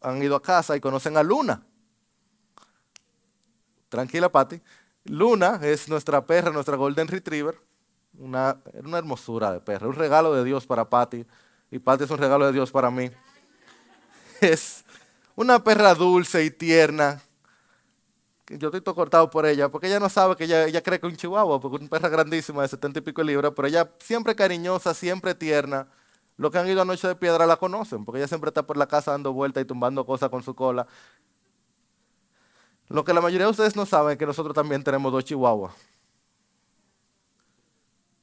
han 0.00 0.22
ido 0.22 0.36
a 0.36 0.42
casa 0.42 0.76
y 0.76 0.80
conocen 0.80 1.16
a 1.16 1.24
Luna. 1.24 1.60
Tranquila, 3.88 4.30
Patty. 4.30 4.62
Luna 5.06 5.58
es 5.60 5.88
nuestra 5.88 6.24
perra, 6.24 6.52
nuestra 6.52 6.76
Golden 6.76 7.08
Retriever. 7.08 7.60
Una, 8.16 8.62
una 8.74 8.98
hermosura 8.98 9.52
de 9.52 9.58
perra, 9.58 9.88
un 9.88 9.96
regalo 9.96 10.32
de 10.32 10.44
Dios 10.44 10.68
para 10.68 10.88
Patty. 10.88 11.26
Y 11.72 11.80
Patty 11.80 12.04
es 12.04 12.10
un 12.10 12.18
regalo 12.18 12.46
de 12.46 12.52
Dios 12.52 12.70
para 12.70 12.92
mí. 12.92 13.10
Es, 14.40 14.84
una 15.36 15.62
perra 15.62 15.94
dulce 15.94 16.44
y 16.44 16.50
tierna. 16.50 17.22
Yo 18.48 18.68
estoy 18.68 18.80
todo 18.82 18.94
cortado 18.94 19.30
por 19.30 19.46
ella, 19.46 19.70
porque 19.70 19.86
ella 19.86 19.98
no 19.98 20.08
sabe 20.08 20.36
que 20.36 20.44
ella, 20.44 20.82
cree 20.82 21.00
que 21.00 21.06
es 21.06 21.12
un 21.12 21.16
chihuahua, 21.16 21.60
porque 21.60 21.76
es 21.76 21.80
una 21.82 21.90
perra 21.90 22.08
grandísima 22.08 22.62
de 22.62 22.68
setenta 22.68 22.98
y 22.98 23.02
pico 23.02 23.22
libras, 23.22 23.52
pero 23.56 23.68
ella 23.68 23.90
siempre 23.98 24.34
cariñosa, 24.34 24.92
siempre 24.94 25.34
tierna. 25.34 25.88
Los 26.36 26.50
que 26.50 26.58
han 26.58 26.68
ido 26.68 26.82
a 26.82 26.84
Noche 26.84 27.08
de 27.08 27.14
Piedra 27.14 27.46
la 27.46 27.56
conocen, 27.56 28.04
porque 28.04 28.18
ella 28.18 28.28
siempre 28.28 28.48
está 28.48 28.66
por 28.66 28.76
la 28.76 28.86
casa 28.86 29.12
dando 29.12 29.32
vueltas 29.32 29.62
y 29.62 29.66
tumbando 29.66 30.04
cosas 30.04 30.28
con 30.28 30.42
su 30.42 30.54
cola. 30.54 30.86
Lo 32.88 33.04
que 33.04 33.14
la 33.14 33.22
mayoría 33.22 33.46
de 33.46 33.52
ustedes 33.52 33.74
no 33.74 33.86
saben 33.86 34.12
es 34.12 34.18
que 34.18 34.26
nosotros 34.26 34.54
también 34.54 34.82
tenemos 34.82 35.10
dos 35.12 35.24
chihuahuas. 35.24 35.72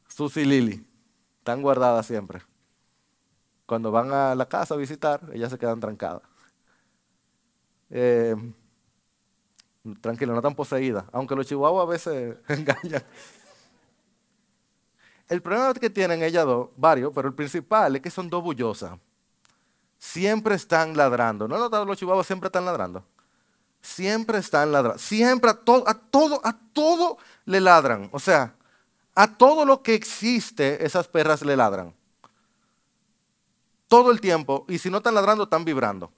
Susy 0.08 0.42
y 0.42 0.46
Lily. 0.46 0.86
Están 1.40 1.62
guardadas 1.64 2.06
siempre. 2.06 2.42
Cuando 3.66 3.90
van 3.90 4.12
a 4.12 4.36
la 4.36 4.48
casa 4.48 4.76
a 4.76 4.78
visitar, 4.78 5.22
ellas 5.34 5.50
se 5.50 5.58
quedan 5.58 5.80
trancadas. 5.80 6.29
Eh, 7.90 8.36
tranquilo, 10.02 10.34
no 10.34 10.42
tan 10.42 10.56
poseída, 10.56 11.06
aunque 11.12 11.36
los 11.36 11.48
chihuahuas 11.48 11.84
a 11.84 11.90
veces 11.90 12.38
engañan. 12.48 13.04
El 15.28 15.42
problema 15.42 15.74
que 15.76 15.90
tienen 15.90 16.24
ellas 16.24 16.46
dos, 16.46 16.70
varios, 16.76 17.12
pero 17.14 17.28
el 17.28 17.36
principal 17.36 17.96
es 17.96 18.02
que 18.02 18.10
son 18.10 18.30
dos 18.30 18.44
bullosas. 18.44 18.98
Siempre 19.98 20.56
están 20.56 20.98
ladrando. 20.98 21.48
¿No 21.48 21.58
notado 21.58 21.86
los 21.86 21.98
chihuahuas 21.98 22.26
siempre 22.26 22.48
están 22.48 22.66
ladrando? 22.66 23.04
Siempre 23.82 24.40
están 24.40 24.72
ladrando. 24.72 24.98
Siempre 24.98 25.52
a 25.52 25.54
todo, 25.54 25.88
a 25.88 25.94
todo, 25.94 26.42
a 26.44 26.58
todo 26.74 27.18
le 27.46 27.60
ladran. 27.60 28.10
O 28.12 28.20
sea, 28.20 28.56
a 29.14 29.38
todo 29.38 29.66
lo 29.66 29.84
que 29.84 29.94
existe, 29.94 30.84
esas 30.84 31.08
perras 31.08 31.44
le 31.44 31.56
ladran. 31.56 31.94
Todo 33.88 34.12
el 34.12 34.20
tiempo. 34.22 34.66
Y 34.68 34.80
si 34.80 34.90
no 34.90 34.98
están 34.98 35.14
ladrando, 35.14 35.44
están 35.44 35.64
vibrando. 35.64 36.12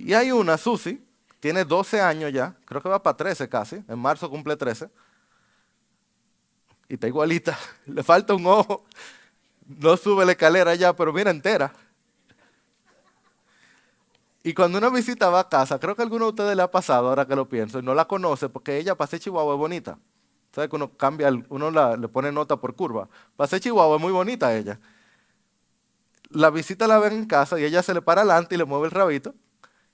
Y 0.00 0.14
hay 0.14 0.30
una, 0.30 0.56
Susi, 0.56 1.04
tiene 1.40 1.64
12 1.64 2.00
años 2.00 2.32
ya, 2.32 2.54
creo 2.64 2.80
que 2.80 2.88
va 2.88 3.02
para 3.02 3.16
13 3.16 3.48
casi, 3.48 3.82
en 3.88 3.98
marzo 3.98 4.30
cumple 4.30 4.56
13. 4.56 4.88
Y 6.88 6.94
está 6.94 7.08
igualita, 7.08 7.58
le 7.86 8.04
falta 8.04 8.32
un 8.32 8.46
ojo, 8.46 8.84
no 9.66 9.96
sube 9.96 10.24
la 10.24 10.32
escalera 10.32 10.72
ya, 10.76 10.94
pero 10.94 11.12
mira 11.12 11.32
entera. 11.32 11.72
Y 14.44 14.54
cuando 14.54 14.78
una 14.78 14.88
visita 14.88 15.28
va 15.30 15.40
a 15.40 15.48
casa, 15.48 15.80
creo 15.80 15.96
que 15.96 16.02
a 16.02 16.04
alguno 16.04 16.26
de 16.26 16.30
ustedes 16.30 16.56
le 16.56 16.62
ha 16.62 16.70
pasado, 16.70 17.08
ahora 17.08 17.26
que 17.26 17.34
lo 17.34 17.48
pienso, 17.48 17.80
y 17.80 17.82
no 17.82 17.92
la 17.92 18.06
conoce, 18.06 18.48
porque 18.48 18.78
ella, 18.78 18.94
pase 18.94 19.18
Chihuahua, 19.18 19.54
es 19.54 19.58
bonita. 19.58 19.98
¿Sabe 20.52 20.68
que 20.68 20.76
uno 20.76 20.96
cambia, 20.96 21.28
uno 21.48 21.96
le 21.96 22.08
pone 22.08 22.30
nota 22.30 22.56
por 22.56 22.76
curva? 22.76 23.08
Pase 23.36 23.58
Chihuahua 23.58 23.96
es 23.96 24.00
muy 24.00 24.12
bonita 24.12 24.56
ella. 24.56 24.78
La 26.30 26.50
visita 26.50 26.86
la 26.86 27.00
ven 27.00 27.14
en 27.14 27.26
casa 27.26 27.58
y 27.58 27.64
ella 27.64 27.82
se 27.82 27.92
le 27.92 28.00
para 28.00 28.20
adelante 28.20 28.54
y 28.54 28.58
le 28.58 28.64
mueve 28.64 28.86
el 28.86 28.92
rabito 28.92 29.34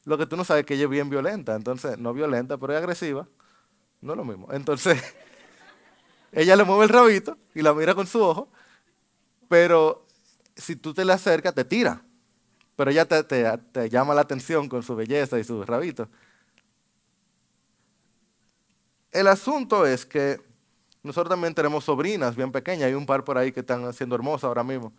lo 0.04 0.18
que 0.18 0.26
tú 0.26 0.36
no 0.36 0.44
sabes 0.44 0.62
es 0.62 0.66
que 0.66 0.74
ella 0.74 0.84
es 0.84 0.90
bien 0.90 1.08
violenta, 1.08 1.54
entonces 1.54 1.98
no 1.98 2.12
violenta, 2.12 2.58
pero 2.58 2.72
es 2.72 2.78
agresiva. 2.78 3.26
No 4.00 4.12
es 4.12 4.16
lo 4.18 4.24
mismo. 4.24 4.48
Entonces, 4.52 5.02
ella 6.32 6.56
le 6.56 6.64
mueve 6.64 6.84
el 6.84 6.90
rabito 6.90 7.38
y 7.54 7.62
la 7.62 7.72
mira 7.72 7.94
con 7.94 8.06
su 8.06 8.22
ojo, 8.22 8.48
pero 9.48 10.06
si 10.56 10.76
tú 10.76 10.92
te 10.92 11.04
le 11.04 11.12
acercas, 11.12 11.54
te 11.54 11.64
tira. 11.64 12.02
Pero 12.76 12.90
ella 12.90 13.06
te, 13.06 13.22
te 13.24 13.88
llama 13.88 14.14
la 14.14 14.22
atención 14.22 14.68
con 14.68 14.82
su 14.82 14.94
belleza 14.94 15.38
y 15.38 15.44
su 15.44 15.64
rabito. 15.64 16.08
El 19.10 19.28
asunto 19.28 19.86
es 19.86 20.04
que 20.04 20.40
nosotros 21.02 21.30
también 21.30 21.54
tenemos 21.54 21.84
sobrinas 21.84 22.34
bien 22.34 22.50
pequeñas, 22.50 22.88
hay 22.88 22.94
un 22.94 23.06
par 23.06 23.24
por 23.24 23.38
ahí 23.38 23.52
que 23.52 23.60
están 23.60 23.84
haciendo 23.84 24.16
hermosas 24.16 24.44
ahora 24.44 24.64
mismo. 24.64 24.92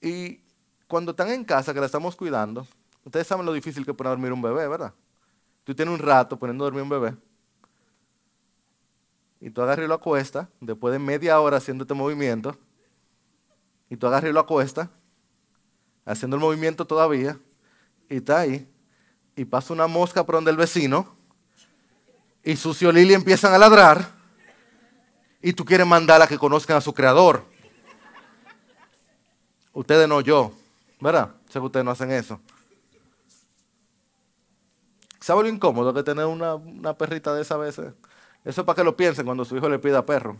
Y 0.00 0.42
cuando 0.86 1.12
están 1.12 1.30
en 1.30 1.44
casa, 1.44 1.72
que 1.72 1.80
la 1.80 1.86
estamos 1.86 2.16
cuidando, 2.16 2.66
ustedes 3.08 3.26
saben 3.26 3.46
lo 3.46 3.52
difícil 3.54 3.84
que 3.84 3.92
es 3.92 3.96
poner 3.96 4.08
a 4.08 4.10
dormir 4.10 4.32
un 4.32 4.42
bebé, 4.42 4.68
¿verdad? 4.68 4.92
Tú 5.64 5.74
tienes 5.74 5.92
un 5.92 5.98
rato 5.98 6.38
poniendo 6.38 6.64
a 6.64 6.66
dormir 6.66 6.82
un 6.82 6.88
bebé. 6.90 7.16
Y 9.40 9.50
tú 9.50 9.62
agarras 9.62 9.86
y 9.86 9.88
lo 9.88 9.94
acuestas, 9.94 10.46
después 10.60 10.92
de 10.92 10.98
media 10.98 11.40
hora 11.40 11.56
haciendo 11.56 11.84
este 11.84 11.94
movimiento, 11.94 12.56
y 13.88 13.96
tú 13.96 14.06
agarras 14.06 14.30
y 14.30 14.34
lo 14.34 14.40
acuestas, 14.40 14.90
haciendo 16.04 16.36
el 16.36 16.42
movimiento 16.42 16.86
todavía, 16.86 17.38
y 18.10 18.16
está 18.16 18.40
ahí, 18.40 18.68
y 19.36 19.44
pasa 19.46 19.72
una 19.72 19.86
mosca 19.86 20.26
por 20.26 20.34
donde 20.34 20.50
el 20.50 20.56
vecino, 20.58 21.16
y 22.44 22.56
Sucio 22.56 22.92
Lili 22.92 23.14
empiezan 23.14 23.54
a 23.54 23.58
ladrar 23.58 24.10
y 25.40 25.52
tú 25.52 25.64
quieres 25.64 25.86
mandar 25.86 26.20
a 26.20 26.26
que 26.26 26.38
conozcan 26.38 26.76
a 26.76 26.80
su 26.80 26.92
creador. 26.92 27.44
Ustedes 29.72 30.08
no 30.08 30.20
yo, 30.20 30.52
¿verdad? 31.00 31.34
Sé 31.48 31.58
que 31.58 31.66
ustedes 31.66 31.84
no 31.84 31.90
hacen 31.90 32.10
eso. 32.10 32.40
¿Sabe 35.20 35.42
lo 35.42 35.48
incómodo 35.48 35.92
que 35.92 36.02
tener 36.02 36.26
una, 36.26 36.54
una 36.54 36.96
perrita 36.96 37.34
de 37.34 37.42
esa 37.42 37.56
vez? 37.56 37.78
Eso 37.78 37.94
es 38.44 38.64
para 38.64 38.76
que 38.76 38.84
lo 38.84 38.96
piensen 38.96 39.26
cuando 39.26 39.44
su 39.44 39.56
hijo 39.56 39.68
le 39.68 39.78
pida 39.78 40.06
perro. 40.06 40.38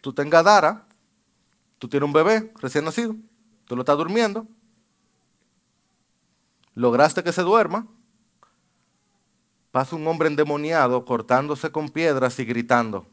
Tú 0.00 0.12
tengas 0.12 0.44
Dara, 0.44 0.86
tú 1.78 1.88
tienes 1.88 2.06
un 2.06 2.12
bebé 2.12 2.52
recién 2.60 2.84
nacido, 2.84 3.16
tú 3.66 3.74
lo 3.74 3.82
estás 3.82 3.96
durmiendo, 3.96 4.46
lograste 6.74 7.22
que 7.22 7.32
se 7.32 7.40
duerma, 7.40 7.86
pasa 9.70 9.96
un 9.96 10.06
hombre 10.06 10.28
endemoniado 10.28 11.04
cortándose 11.06 11.72
con 11.72 11.88
piedras 11.88 12.38
y 12.38 12.44
gritando. 12.44 13.06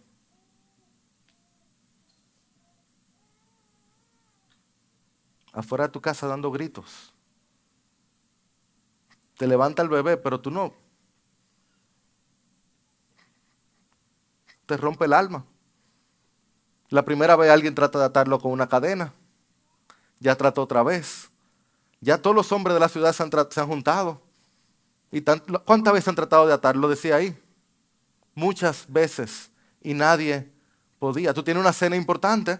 Afuera 5.53 5.87
de 5.87 5.91
tu 5.91 6.01
casa 6.01 6.27
dando 6.27 6.51
gritos. 6.51 7.13
Te 9.41 9.47
levanta 9.47 9.81
el 9.81 9.89
bebé, 9.89 10.17
pero 10.17 10.39
tú 10.39 10.51
no. 10.51 10.71
Te 14.67 14.77
rompe 14.77 15.05
el 15.05 15.13
alma. 15.13 15.43
La 16.89 17.03
primera 17.03 17.35
vez 17.35 17.49
alguien 17.49 17.73
trata 17.73 17.97
de 17.97 18.05
atarlo 18.05 18.39
con 18.39 18.51
una 18.51 18.69
cadena. 18.69 19.15
Ya 20.19 20.35
trató 20.35 20.61
otra 20.61 20.83
vez. 20.83 21.31
Ya 22.01 22.19
todos 22.19 22.35
los 22.35 22.51
hombres 22.51 22.75
de 22.75 22.81
la 22.81 22.87
ciudad 22.87 23.13
se 23.13 23.23
han, 23.23 23.67
juntado. 23.67 24.21
¿Y 25.11 25.21
cuántas 25.21 25.91
veces 25.91 26.09
han 26.09 26.15
tratado 26.15 26.45
de 26.45 26.53
atarlo? 26.53 26.87
Decía 26.87 27.15
ahí. 27.15 27.35
Muchas 28.35 28.85
veces. 28.87 29.49
Y 29.81 29.95
nadie 29.95 30.51
podía. 30.99 31.33
Tú 31.33 31.41
tienes 31.41 31.61
una 31.61 31.73
cena 31.73 31.95
importante. 31.95 32.59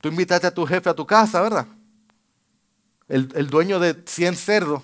Tú 0.00 0.08
invitaste 0.08 0.46
a 0.46 0.54
tu 0.54 0.64
jefe 0.64 0.88
a 0.88 0.94
tu 0.94 1.06
casa, 1.06 1.42
¿verdad? 1.42 1.66
El, 3.06 3.50
dueño 3.50 3.78
de 3.78 4.02
100 4.06 4.34
cerdos, 4.36 4.82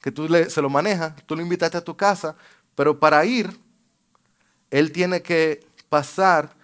que 0.00 0.12
tú 0.12 0.28
se 0.28 0.62
lo 0.62 0.70
manejas, 0.70 1.14
tú 1.26 1.34
lo 1.36 1.42
invitaste 1.42 1.76
a 1.76 1.84
tu 1.84 1.96
casa, 1.96 2.36
pero 2.74 2.98
para 2.98 3.24
ir, 3.24 3.58
él 4.70 4.92
tiene 4.92 5.22
que 5.22 5.66
pasar 5.88 6.54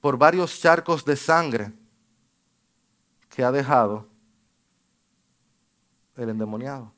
por 0.00 0.16
varios 0.16 0.60
charcos 0.60 1.04
de 1.04 1.16
sangre 1.16 1.72
que 3.28 3.44
ha 3.44 3.52
dejado 3.52 4.08
el 6.16 6.30
endemoniado. 6.30 6.92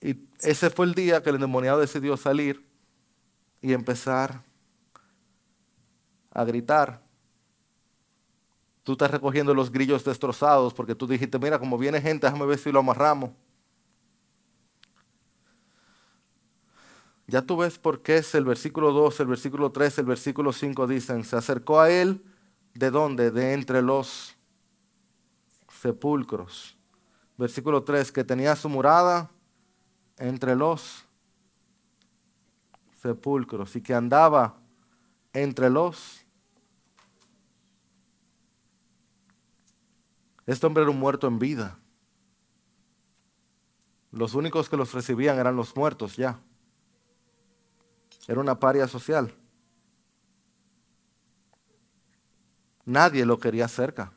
Y 0.00 0.16
ese 0.40 0.70
fue 0.70 0.86
el 0.86 0.94
día 0.94 1.22
que 1.22 1.30
el 1.30 1.36
endemoniado 1.36 1.80
decidió 1.80 2.16
salir 2.16 2.64
y 3.62 3.72
empezar 3.72 4.42
a 6.30 6.44
gritar. 6.44 7.02
Tú 8.84 8.92
estás 8.92 9.10
recogiendo 9.10 9.54
los 9.54 9.72
grillos 9.72 10.04
destrozados 10.04 10.74
porque 10.74 10.94
tú 10.94 11.06
dijiste, 11.06 11.38
mira, 11.38 11.58
como 11.58 11.78
viene 11.78 12.00
gente, 12.00 12.26
déjame 12.26 12.46
ver 12.46 12.58
si 12.58 12.70
lo 12.70 12.80
amarramos. 12.80 13.30
Ya 17.26 17.42
tú 17.42 17.56
ves 17.56 17.78
por 17.78 18.02
qué 18.02 18.18
es 18.18 18.34
el 18.34 18.44
versículo 18.44 18.92
2, 18.92 19.20
el 19.20 19.26
versículo 19.26 19.72
3, 19.72 19.98
el 19.98 20.06
versículo 20.06 20.52
5 20.52 20.86
dicen, 20.86 21.24
se 21.24 21.36
acercó 21.36 21.80
a 21.80 21.90
él, 21.90 22.24
¿de 22.74 22.90
dónde? 22.90 23.30
De 23.30 23.52
entre 23.52 23.82
los 23.82 24.36
sepulcros 25.80 26.76
versículo 27.36 27.82
3, 27.82 28.12
que 28.12 28.24
tenía 28.24 28.56
su 28.56 28.68
morada 28.68 29.30
entre 30.18 30.56
los 30.56 31.04
sepulcros 33.02 33.76
y 33.76 33.82
que 33.82 33.94
andaba 33.94 34.56
entre 35.32 35.70
los... 35.70 36.22
Este 40.46 40.64
hombre 40.66 40.84
era 40.84 40.92
un 40.92 40.98
muerto 40.98 41.26
en 41.26 41.38
vida. 41.38 41.78
Los 44.12 44.34
únicos 44.34 44.68
que 44.68 44.76
los 44.76 44.94
recibían 44.94 45.38
eran 45.38 45.56
los 45.56 45.74
muertos 45.76 46.16
ya. 46.16 46.40
Era 48.26 48.40
una 48.40 48.58
paria 48.58 48.88
social. 48.88 49.34
Nadie 52.84 53.24
lo 53.24 53.38
quería 53.38 53.68
cerca. 53.68 54.12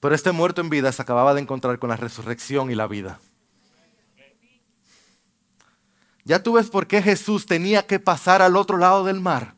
Pero 0.00 0.14
este 0.14 0.32
muerto 0.32 0.60
en 0.60 0.68
vida 0.68 0.92
se 0.92 1.02
acababa 1.02 1.34
de 1.34 1.40
encontrar 1.40 1.78
con 1.78 1.90
la 1.90 1.96
resurrección 1.96 2.70
y 2.70 2.74
la 2.74 2.86
vida. 2.86 3.18
Ya 6.24 6.42
tú 6.42 6.54
ves 6.54 6.70
por 6.70 6.86
qué 6.86 7.02
Jesús 7.02 7.46
tenía 7.46 7.86
que 7.86 8.00
pasar 8.00 8.42
al 8.42 8.56
otro 8.56 8.78
lado 8.78 9.04
del 9.04 9.20
mar. 9.20 9.54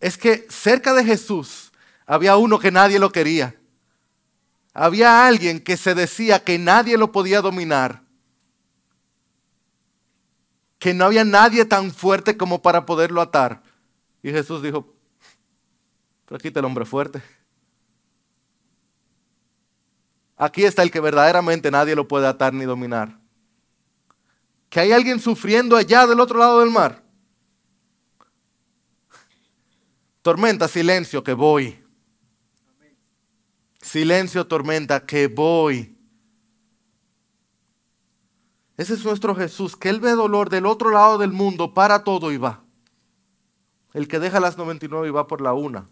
Es 0.00 0.18
que 0.18 0.46
cerca 0.50 0.92
de 0.92 1.04
Jesús 1.04 1.72
había 2.04 2.36
uno 2.36 2.58
que 2.58 2.72
nadie 2.72 2.98
lo 2.98 3.10
quería. 3.10 3.56
Había 4.80 5.26
alguien 5.26 5.58
que 5.58 5.76
se 5.76 5.92
decía 5.92 6.44
que 6.44 6.56
nadie 6.56 6.96
lo 6.96 7.10
podía 7.10 7.40
dominar. 7.40 8.04
Que 10.78 10.94
no 10.94 11.04
había 11.04 11.24
nadie 11.24 11.64
tan 11.64 11.90
fuerte 11.90 12.36
como 12.36 12.62
para 12.62 12.86
poderlo 12.86 13.20
atar. 13.20 13.60
Y 14.22 14.30
Jesús 14.30 14.62
dijo, 14.62 14.94
pero 16.26 16.36
aquí 16.36 16.46
está 16.46 16.60
el 16.60 16.66
hombre 16.66 16.84
fuerte. 16.84 17.20
Aquí 20.36 20.62
está 20.62 20.84
el 20.84 20.92
que 20.92 21.00
verdaderamente 21.00 21.72
nadie 21.72 21.96
lo 21.96 22.06
puede 22.06 22.28
atar 22.28 22.54
ni 22.54 22.64
dominar. 22.64 23.18
Que 24.70 24.78
hay 24.78 24.92
alguien 24.92 25.18
sufriendo 25.18 25.76
allá 25.76 26.06
del 26.06 26.20
otro 26.20 26.38
lado 26.38 26.60
del 26.60 26.70
mar. 26.70 27.02
Tormenta, 30.22 30.68
silencio, 30.68 31.24
que 31.24 31.32
voy. 31.32 31.84
Silencio, 33.80 34.46
tormenta, 34.46 35.06
que 35.06 35.28
voy. 35.28 35.96
Ese 38.76 38.94
es 38.94 39.04
nuestro 39.04 39.34
Jesús, 39.34 39.76
que 39.76 39.88
Él 39.88 40.00
ve 40.00 40.12
dolor 40.12 40.50
del 40.50 40.66
otro 40.66 40.90
lado 40.90 41.18
del 41.18 41.32
mundo, 41.32 41.74
para 41.74 42.04
todo 42.04 42.30
y 42.32 42.36
va. 42.36 42.62
El 43.92 44.06
que 44.06 44.18
deja 44.18 44.40
las 44.40 44.56
99 44.56 45.08
y 45.08 45.10
va 45.10 45.26
por 45.26 45.40
la 45.40 45.52
una. 45.52 45.88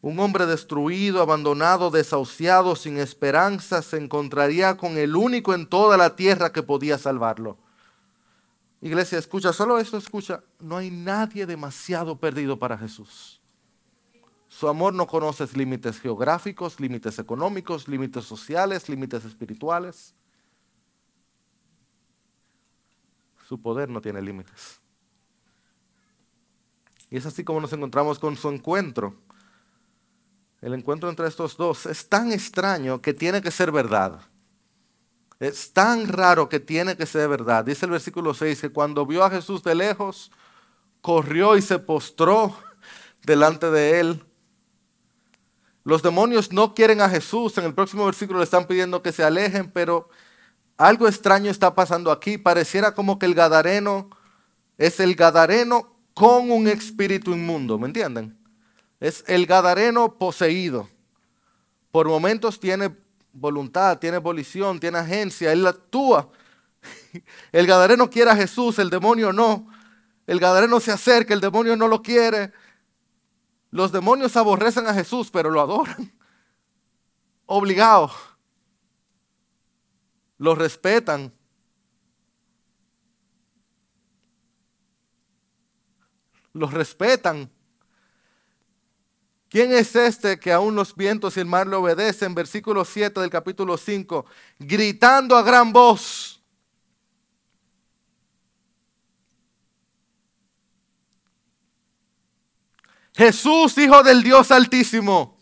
Un 0.00 0.18
hombre 0.20 0.46
destruido, 0.46 1.20
abandonado, 1.20 1.90
desahuciado, 1.90 2.76
sin 2.76 2.98
esperanza, 2.98 3.82
se 3.82 3.96
encontraría 3.96 4.76
con 4.76 4.98
el 4.98 5.16
único 5.16 5.54
en 5.54 5.66
toda 5.66 5.96
la 5.96 6.14
tierra 6.14 6.52
que 6.52 6.62
podía 6.62 6.96
salvarlo. 6.96 7.58
Iglesia, 8.80 9.18
escucha, 9.18 9.52
solo 9.52 9.78
esto 9.78 9.96
escucha. 9.96 10.44
No 10.60 10.76
hay 10.76 10.90
nadie 10.90 11.46
demasiado 11.46 12.20
perdido 12.20 12.58
para 12.58 12.78
Jesús. 12.78 13.40
Su 14.56 14.68
amor 14.68 14.94
no 14.94 15.06
conoce 15.06 15.46
límites 15.54 16.00
geográficos, 16.00 16.80
límites 16.80 17.18
económicos, 17.18 17.88
límites 17.88 18.24
sociales, 18.24 18.88
límites 18.88 19.24
espirituales. 19.24 20.14
Su 23.46 23.60
poder 23.60 23.90
no 23.90 24.00
tiene 24.00 24.22
límites. 24.22 24.80
Y 27.10 27.18
es 27.18 27.26
así 27.26 27.44
como 27.44 27.60
nos 27.60 27.72
encontramos 27.72 28.18
con 28.18 28.36
su 28.36 28.48
encuentro 28.48 29.14
el 30.62 30.74
encuentro 30.74 31.08
entre 31.08 31.28
estos 31.28 31.56
dos 31.56 31.86
es 31.86 32.08
tan 32.08 32.32
extraño 32.32 33.00
que 33.00 33.14
tiene 33.14 33.42
que 33.42 33.52
ser 33.52 33.70
verdad. 33.70 34.20
Es 35.38 35.72
tan 35.72 36.08
raro 36.08 36.48
que 36.48 36.60
tiene 36.60 36.96
que 36.96 37.06
ser 37.06 37.28
verdad. 37.28 37.64
Dice 37.64 37.84
el 37.84 37.92
versículo 37.92 38.32
6 38.32 38.62
que 38.62 38.72
cuando 38.72 39.04
vio 39.04 39.22
a 39.22 39.30
Jesús 39.30 39.62
de 39.62 39.74
lejos, 39.74 40.32
corrió 41.02 41.56
y 41.56 41.62
se 41.62 41.78
postró 41.78 42.56
delante 43.22 43.70
de 43.70 44.00
él 44.00 44.25
Los 45.86 46.02
demonios 46.02 46.50
no 46.50 46.74
quieren 46.74 47.00
a 47.00 47.08
Jesús. 47.08 47.56
En 47.58 47.64
el 47.64 47.72
próximo 47.72 48.06
versículo 48.06 48.40
le 48.40 48.44
están 48.44 48.66
pidiendo 48.66 49.02
que 49.02 49.12
se 49.12 49.22
alejen, 49.22 49.70
pero 49.70 50.08
algo 50.76 51.06
extraño 51.06 51.48
está 51.48 51.76
pasando 51.76 52.10
aquí. 52.10 52.38
Pareciera 52.38 52.92
como 52.92 53.20
que 53.20 53.26
el 53.26 53.36
Gadareno 53.36 54.10
es 54.78 54.98
el 54.98 55.14
Gadareno 55.14 55.96
con 56.12 56.50
un 56.50 56.66
espíritu 56.66 57.30
inmundo. 57.30 57.78
¿Me 57.78 57.86
entienden? 57.86 58.36
Es 58.98 59.22
el 59.28 59.46
Gadareno 59.46 60.18
poseído. 60.18 60.88
Por 61.92 62.08
momentos 62.08 62.58
tiene 62.58 62.92
voluntad, 63.32 64.00
tiene 64.00 64.18
volición, 64.18 64.80
tiene 64.80 64.98
agencia, 64.98 65.52
él 65.52 65.64
actúa. 65.64 66.28
El 67.52 67.64
Gadareno 67.64 68.10
quiere 68.10 68.32
a 68.32 68.36
Jesús, 68.36 68.80
el 68.80 68.90
demonio 68.90 69.32
no. 69.32 69.68
El 70.26 70.40
Gadareno 70.40 70.80
se 70.80 70.90
acerca, 70.90 71.32
el 71.32 71.40
demonio 71.40 71.76
no 71.76 71.86
lo 71.86 72.02
quiere. 72.02 72.52
Los 73.76 73.92
demonios 73.92 74.34
aborrecen 74.38 74.86
a 74.86 74.94
Jesús, 74.94 75.30
pero 75.30 75.50
lo 75.50 75.60
adoran. 75.60 76.10
Obligado. 77.44 78.10
Lo 80.38 80.54
respetan. 80.54 81.30
Los 86.54 86.72
respetan. 86.72 87.50
¿Quién 89.50 89.72
es 89.72 89.94
este 89.94 90.40
que 90.40 90.54
aún 90.54 90.74
los 90.74 90.96
vientos 90.96 91.36
y 91.36 91.40
el 91.40 91.46
mar 91.46 91.66
le 91.66 91.76
obedecen? 91.76 92.34
Versículo 92.34 92.82
7 92.82 93.20
del 93.20 93.28
capítulo 93.28 93.76
5. 93.76 94.24
Gritando 94.58 95.36
a 95.36 95.42
gran 95.42 95.70
voz. 95.70 96.35
Jesús, 103.16 103.78
Hijo 103.78 104.02
del 104.02 104.22
Dios 104.22 104.50
Altísimo. 104.50 105.38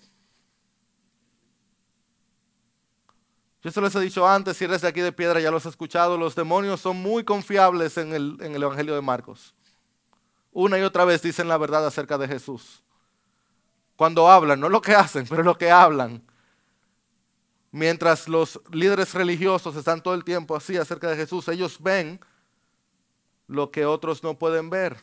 Yo 3.62 3.70
se 3.72 3.80
les 3.80 3.94
he 3.94 4.00
dicho 4.00 4.28
antes, 4.28 4.56
si 4.56 4.64
eres 4.64 4.82
de 4.82 4.88
aquí 4.88 5.00
de 5.00 5.10
piedra 5.10 5.40
ya 5.40 5.50
los 5.50 5.66
he 5.66 5.70
escuchado, 5.70 6.16
los 6.16 6.36
demonios 6.36 6.80
son 6.80 6.98
muy 6.98 7.24
confiables 7.24 7.96
en 7.98 8.12
el, 8.12 8.36
en 8.40 8.54
el 8.54 8.62
Evangelio 8.62 8.94
de 8.94 9.00
Marcos. 9.00 9.54
Una 10.52 10.78
y 10.78 10.82
otra 10.82 11.04
vez 11.04 11.22
dicen 11.22 11.48
la 11.48 11.56
verdad 11.56 11.84
acerca 11.84 12.16
de 12.16 12.28
Jesús. 12.28 12.84
Cuando 13.96 14.30
hablan, 14.30 14.60
no 14.60 14.68
lo 14.68 14.80
que 14.80 14.94
hacen, 14.94 15.26
pero 15.28 15.42
lo 15.42 15.58
que 15.58 15.70
hablan. 15.70 16.22
Mientras 17.72 18.28
los 18.28 18.60
líderes 18.70 19.14
religiosos 19.14 19.74
están 19.74 20.00
todo 20.00 20.14
el 20.14 20.22
tiempo 20.22 20.54
así 20.54 20.76
acerca 20.76 21.08
de 21.08 21.16
Jesús, 21.16 21.48
ellos 21.48 21.78
ven 21.80 22.20
lo 23.48 23.72
que 23.72 23.84
otros 23.84 24.22
no 24.22 24.38
pueden 24.38 24.70
ver. 24.70 24.96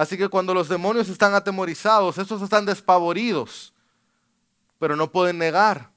Así 0.00 0.16
que 0.16 0.30
cuando 0.30 0.54
los 0.54 0.70
demonios 0.70 1.10
están 1.10 1.34
atemorizados, 1.34 2.16
estos 2.16 2.40
están 2.40 2.64
despavoridos, 2.64 3.74
pero 4.78 4.96
no 4.96 5.12
pueden 5.12 5.36
negar. 5.36 5.90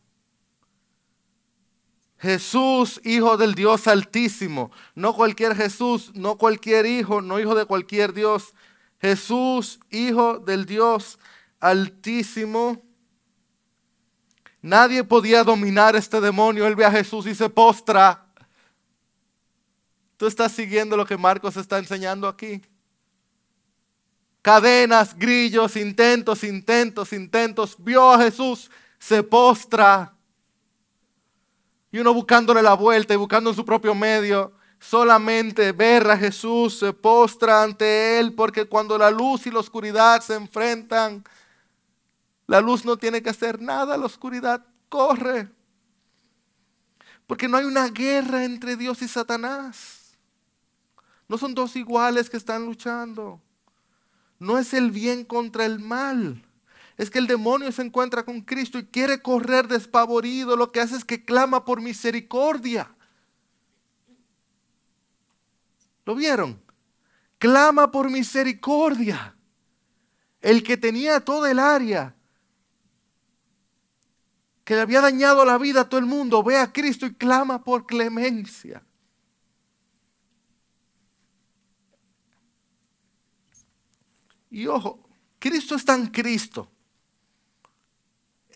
Jesús, 2.18 3.00
hijo 3.06 3.38
del 3.38 3.56
Dios 3.56 3.88
altísimo, 3.88 4.72
no 4.94 5.16
cualquier 5.16 5.56
Jesús, 5.56 6.12
no 6.16 6.38
cualquier 6.38 6.86
hijo, 6.86 7.22
no 7.22 7.40
hijo 7.40 7.56
de 7.56 7.64
cualquier 7.64 8.12
Dios. 8.12 8.54
Jesús, 9.00 9.80
hijo 9.90 10.38
del 10.38 10.66
Dios 10.66 11.18
altísimo. 11.62 12.82
Nadie 14.62 15.06
podía 15.06 15.46
dominar 15.46 15.96
este 15.96 16.20
demonio. 16.20 16.68
Él 16.68 16.76
ve 16.76 16.84
a 16.84 16.92
Jesús 16.92 17.26
y 17.26 17.34
se 17.34 17.50
postra. 17.50 18.26
Tú 20.18 20.28
estás 20.28 20.52
siguiendo 20.52 20.98
lo 20.98 21.06
que 21.06 21.16
Marcos 21.16 21.56
está 21.56 21.78
enseñando 21.78 22.28
aquí 22.28 22.62
cadenas, 24.44 25.18
grillos, 25.18 25.76
intentos, 25.78 26.44
intentos, 26.44 27.14
intentos. 27.14 27.76
Vio 27.80 28.12
a 28.12 28.20
Jesús, 28.20 28.70
se 29.00 29.24
postra. 29.24 30.14
Y 31.92 31.98
uno 32.00 32.14
buscándole 32.14 32.62
la 32.62 32.74
vuelta 32.74 33.14
y 33.14 33.18
buscando 33.18 33.50
en 33.50 33.56
su 33.56 33.66
propio 33.66 33.96
medio. 33.96 34.52
Solamente 34.80 35.72
ver 35.72 36.12
a 36.12 36.18
Jesús 36.18 36.78
se 36.78 36.92
postra 36.92 37.64
ante 37.64 38.20
Él, 38.20 38.34
porque 38.34 38.66
cuando 38.66 38.98
la 38.98 39.10
luz 39.10 39.48
y 39.48 39.52
la 39.52 39.60
oscuridad 39.60 40.22
se 40.22 40.36
enfrentan, 40.36 41.24
la 42.46 42.60
luz 42.60 42.84
no 42.84 42.98
tiene 42.98 43.24
que 43.24 43.30
hacer 43.30 43.62
nada, 43.62 43.96
la 43.96 44.06
oscuridad 44.06 44.66
corre. 44.90 45.50
Porque 47.26 47.48
no 47.48 47.56
hay 47.56 47.64
una 47.64 47.88
guerra 47.88 48.44
entre 48.44 48.76
Dios 48.76 49.02
y 49.02 49.08
Satanás. 49.08 50.18
No 51.30 51.38
son 51.38 51.56
dos 51.56 51.78
iguales 51.78 52.30
que 52.30 52.36
están 52.36 52.66
luchando 52.66 53.40
no 54.44 54.58
es 54.58 54.74
el 54.74 54.92
bien 54.92 55.24
contra 55.24 55.66
el 55.66 55.80
mal. 55.80 56.44
Es 56.98 57.10
que 57.10 57.18
el 57.18 57.28
demonio 57.28 57.72
se 57.72 57.82
encuentra 57.82 58.24
con 58.24 58.42
Cristo 58.42 58.78
y 58.78 58.86
quiere 58.86 59.22
correr 59.22 59.68
despavorido. 59.68 60.56
Lo 60.58 60.72
que 60.72 60.82
hace 60.82 60.98
es 60.98 61.06
que 61.06 61.24
clama 61.24 61.66
por 61.66 61.82
misericordia. 61.82 62.94
¿Lo 66.06 66.14
vieron? 66.14 66.62
Clama 67.40 67.90
por 67.90 68.12
misericordia. 68.12 69.36
El 70.42 70.62
que 70.62 70.76
tenía 70.76 71.22
todo 71.22 71.46
el 71.46 71.58
área, 71.58 72.14
que 74.66 74.76
le 74.76 74.82
había 74.82 75.00
dañado 75.00 75.46
la 75.46 75.58
vida 75.58 75.82
a 75.82 75.90
todo 75.90 76.00
el 76.00 76.06
mundo, 76.06 76.44
ve 76.44 76.58
a 76.58 76.74
Cristo 76.74 77.06
y 77.06 77.14
clama 77.14 77.64
por 77.64 77.86
clemencia. 77.86 78.84
Y 84.54 84.68
ojo, 84.68 85.00
Cristo 85.40 85.74
es 85.74 85.84
tan 85.84 86.06
Cristo, 86.12 86.72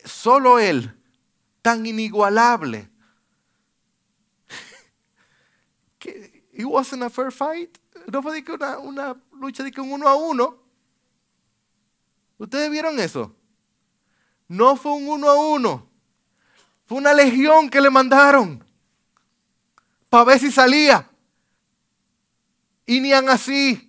solo 0.06 0.60
Él, 0.60 0.96
tan 1.64 1.84
inigualable. 1.88 2.88
que 5.98 6.46
it 6.54 6.66
wasn't 6.66 7.02
a 7.02 7.10
fair 7.10 7.32
fight. 7.32 7.80
No 8.12 8.22
fue 8.22 8.44
una, 8.48 8.78
una 8.78 9.24
lucha 9.32 9.64
de 9.64 9.72
que 9.72 9.82
un 9.82 9.92
uno 9.92 10.08
a 10.08 10.16
uno. 10.16 10.62
¿Ustedes 12.38 12.70
vieron 12.70 13.00
eso? 13.00 13.36
No 14.48 14.76
fue 14.76 14.92
un 14.92 15.10
uno 15.10 15.30
a 15.32 15.50
uno. 15.50 15.90
Fue 16.86 17.00
una 17.00 17.16
legión 17.16 17.72
que 17.72 17.82
le 17.82 17.90
mandaron 17.90 18.64
para 20.10 20.26
ver 20.26 20.40
si 20.40 20.52
salía. 20.52 21.10
Y 22.86 23.00
ni 23.00 23.14
así. 23.14 23.87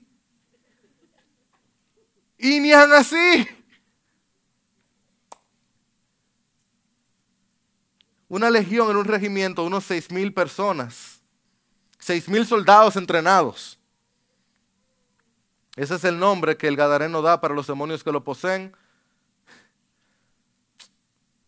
Y 2.39 2.61
ni 2.61 2.73
han 2.73 2.93
así. 2.93 3.47
Una 8.29 8.51
legión 8.51 8.91
en 8.91 8.97
un 8.97 9.05
regimiento, 9.05 9.65
unos 9.65 9.85
seis 9.85 10.11
mil 10.11 10.33
personas. 10.33 11.21
Seis 11.99 12.29
mil 12.29 12.47
soldados 12.47 12.97
entrenados. 12.97 13.79
Ese 15.75 15.95
es 15.95 16.05
el 16.05 16.19
nombre 16.19 16.57
que 16.57 16.69
el 16.69 16.77
Gadareno 16.77 17.23
da 17.23 17.41
para 17.41 17.55
los 17.55 17.67
demonios 17.67 18.05
que 18.05 18.13
lo 18.13 18.23
poseen. 18.23 18.75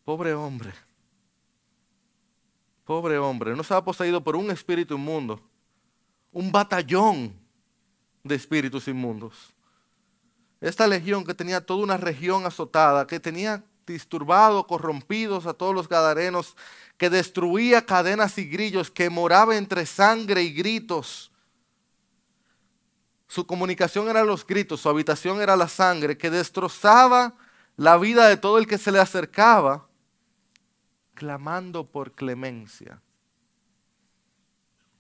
Pobre 0.05 0.35
hombre. 0.35 0.73
Pobre 2.85 3.19
hombre. 3.19 3.55
No 3.55 3.63
estaba 3.63 3.85
poseído 3.85 4.23
por 4.23 4.35
un 4.35 4.51
espíritu 4.51 4.95
inmundo. 4.95 5.41
Un 6.33 6.51
batallón 6.51 7.35
de 8.25 8.35
espíritus 8.35 8.89
inmundos. 8.89 9.53
Esta 10.61 10.87
legión 10.87 11.25
que 11.25 11.35
tenía 11.35 11.65
toda 11.65 11.83
una 11.83 11.97
región 11.97 12.45
azotada, 12.45 13.07
que 13.07 13.19
tenía 13.19 13.65
disturbado, 13.87 14.67
corrompidos 14.67 15.47
a 15.47 15.55
todos 15.55 15.75
los 15.75 15.89
gadarenos, 15.89 16.57
que 16.97 17.09
destruía 17.09 17.87
cadenas 17.87 18.37
y 18.39 18.45
grillos, 18.45 18.91
que 18.91 19.09
moraba 19.09 19.57
entre 19.57 19.87
sangre 19.87 20.43
y 20.43 20.53
gritos. 20.53 21.33
Su 23.27 23.47
comunicación 23.47 24.09
era 24.09 24.25
los 24.25 24.47
gritos, 24.47 24.81
su 24.81 24.89
habitación 24.89 25.41
era 25.41 25.57
la 25.57 25.69
sangre, 25.69 26.19
que 26.19 26.31
destrozaba 26.31 27.35
la 27.77 27.97
vida 27.97 28.29
de 28.29 28.37
todo 28.37 28.59
el 28.59 28.67
que 28.67 28.77
se 28.77 28.93
le 28.93 28.99
acercaba, 28.99 29.87
clamando 31.15 31.87
por 31.87 32.13
clemencia, 32.13 33.01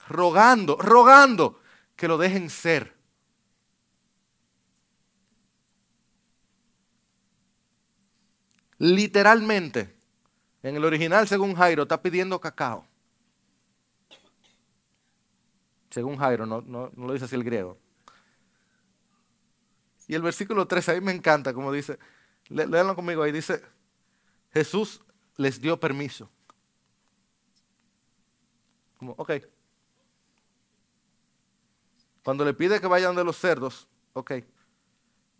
rogando, 0.09 0.77
rogando 0.77 1.61
que 1.96 2.09
lo 2.09 2.16
dejen 2.18 2.49
ser. 2.49 2.99
Literalmente, 8.81 9.95
en 10.62 10.75
el 10.75 10.83
original, 10.87 11.29
según 11.29 11.55
Jairo, 11.55 11.83
está 11.83 12.01
pidiendo 12.01 12.40
cacao. 12.40 12.87
Según 15.90 16.16
Jairo, 16.16 16.47
no, 16.47 16.62
no, 16.62 16.90
lo 16.97 17.12
dice 17.12 17.27
así 17.27 17.35
el 17.35 17.45
griego. 17.45 17.77
Y 20.09 20.14
el 20.14 20.23
versículo 20.23 20.66
3 20.66 20.88
ahí 20.88 21.01
me 21.03 21.12
encanta, 21.12 21.53
como 21.53 21.71
dice, 21.71 21.99
léanlo 22.49 22.97
conmigo 22.97 23.23
ahí, 23.23 23.33
dice, 23.33 23.62
Jesús 24.51 25.03
les 25.37 25.61
dio 25.61 25.79
permiso. 25.79 26.31
Como, 28.97 29.12
ok. 29.12 29.33
Cuando 32.25 32.47
le 32.47 32.55
pide 32.55 32.81
que 32.81 32.87
vayan 32.87 33.14
de 33.14 33.25
los 33.25 33.37
cerdos, 33.37 33.87
ok. 34.14 34.33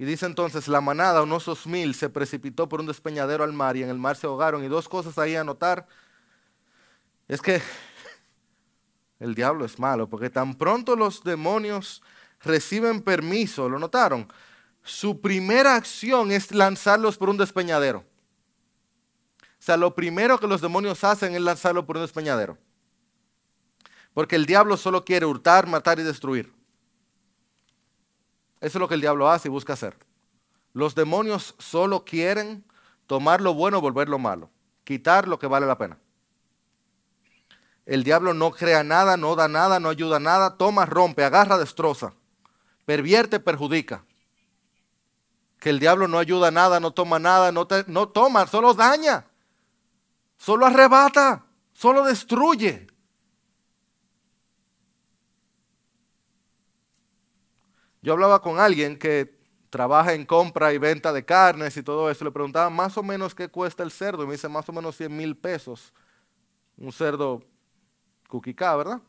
Y 0.01 0.07
dice 0.07 0.25
entonces, 0.25 0.67
la 0.67 0.81
manada, 0.81 1.23
unos 1.23 1.45
dos 1.45 1.67
mil, 1.67 1.95
se 1.95 2.09
precipitó 2.09 2.67
por 2.71 2.81
un 2.81 2.87
despeñadero 2.87 3.45
al 3.45 3.53
mar 3.53 3.77
y 3.77 3.83
en 3.83 3.91
el 3.91 3.99
mar 3.99 4.17
se 4.17 4.27
ahogaron. 4.27 4.65
Y 4.65 4.69
dos 4.69 4.89
cosas 4.89 5.19
ahí 5.19 5.37
a 5.37 5.45
notar 5.45 5.87
es 7.29 7.43
que 7.43 7.61
el 9.21 9.35
diablo 9.35 9.67
es 9.67 9.79
malo, 9.79 10.09
porque 10.09 10.31
tan 10.31 10.55
pronto 10.55 10.97
los 10.97 11.23
demonios 11.23 12.03
reciben 12.41 13.03
permiso, 13.03 13.69
¿lo 13.69 13.79
notaron? 13.79 14.33
Su 14.83 15.21
primera 15.21 15.75
acción 15.75 16.33
es 16.33 16.51
lanzarlos 16.51 17.19
por 17.19 17.29
un 17.29 17.37
despeñadero. 17.37 17.99
O 17.99 19.63
sea, 19.63 19.77
lo 19.77 19.95
primero 19.95 20.41
que 20.41 20.47
los 20.47 20.63
demonios 20.63 21.05
hacen 21.05 21.35
es 21.35 21.43
lanzarlo 21.43 21.85
por 21.85 21.99
un 21.99 22.05
despeñadero. 22.05 22.57
Porque 24.15 24.37
el 24.37 24.47
diablo 24.47 24.79
solo 24.79 25.05
quiere 25.05 25.27
hurtar, 25.27 25.67
matar 25.67 25.99
y 25.99 26.05
destruir. 26.05 26.59
Eso 28.61 28.79
es 28.79 28.81
lo 28.81 28.89
que 28.89 28.95
el 28.95 29.01
diablo 29.01 29.31
hace 29.31 29.49
y 29.49 29.51
busca 29.51 29.73
hacer. 29.73 29.97
Los 30.73 30.95
demonios 30.95 31.55
solo 31.59 32.05
quieren 32.05 32.65
tomar 33.07 33.41
lo 33.41 33.55
bueno 33.55 33.79
y 33.79 33.81
volverlo 33.81 34.19
malo. 34.19 34.51
Quitar 34.85 35.27
lo 35.27 35.39
que 35.39 35.47
vale 35.47 35.67
la 35.67 35.79
pena. 35.79 35.99
El 37.87 38.05
diablo 38.05 38.35
no 38.35 38.53
crea 38.53 38.85
nada, 38.85 39.17
no 39.17 39.35
da 39.35 39.49
nada, 39.49 39.81
no 39.81 39.89
ayuda 39.89 40.21
nada, 40.21 40.57
toma, 40.57 40.87
rompe, 40.87 41.25
agarra, 41.25 41.59
destroza, 41.59 42.13
pervierte, 42.85 43.41
perjudica. 43.41 44.05
Que 45.59 45.71
el 45.71 45.81
diablo 45.81 46.07
no 46.07 46.19
ayuda 46.19 46.51
nada, 46.51 46.79
no 46.79 46.93
toma 46.93 47.19
nada, 47.19 47.51
no 47.51 48.09
toma, 48.09 48.47
solo 48.47 48.75
daña, 48.75 49.27
solo 50.37 50.67
arrebata, 50.67 51.45
solo 51.73 52.05
destruye. 52.05 52.87
Yo 58.03 58.13
hablaba 58.13 58.41
con 58.41 58.59
alguien 58.59 58.99
que 58.99 59.39
trabaja 59.69 60.15
en 60.15 60.27
compra 60.27 60.73
y 60.73 60.79
venta 60.79 61.13
de 61.13 61.25
carnes 61.25 61.77
y 61.77 61.83
todo 61.83 62.11
eso. 62.11 62.25
Le 62.25 62.31
preguntaba 62.31 62.71
más 62.71 62.97
o 62.99 63.03
menos 63.03 63.35
qué 63.35 63.49
cuesta 63.49 63.83
el 63.83 63.91
cerdo. 63.91 64.25
Y 64.25 64.27
me 64.27 64.33
dice 64.33 64.49
más 64.49 64.69
o 64.69 64.73
menos 64.73 64.97
100 64.97 65.17
mil 65.17 65.37
pesos. 65.37 65.93
Un 66.77 66.93
cerdo 66.93 67.43
cuquicá, 68.29 68.75
¿verdad? 68.77 69.01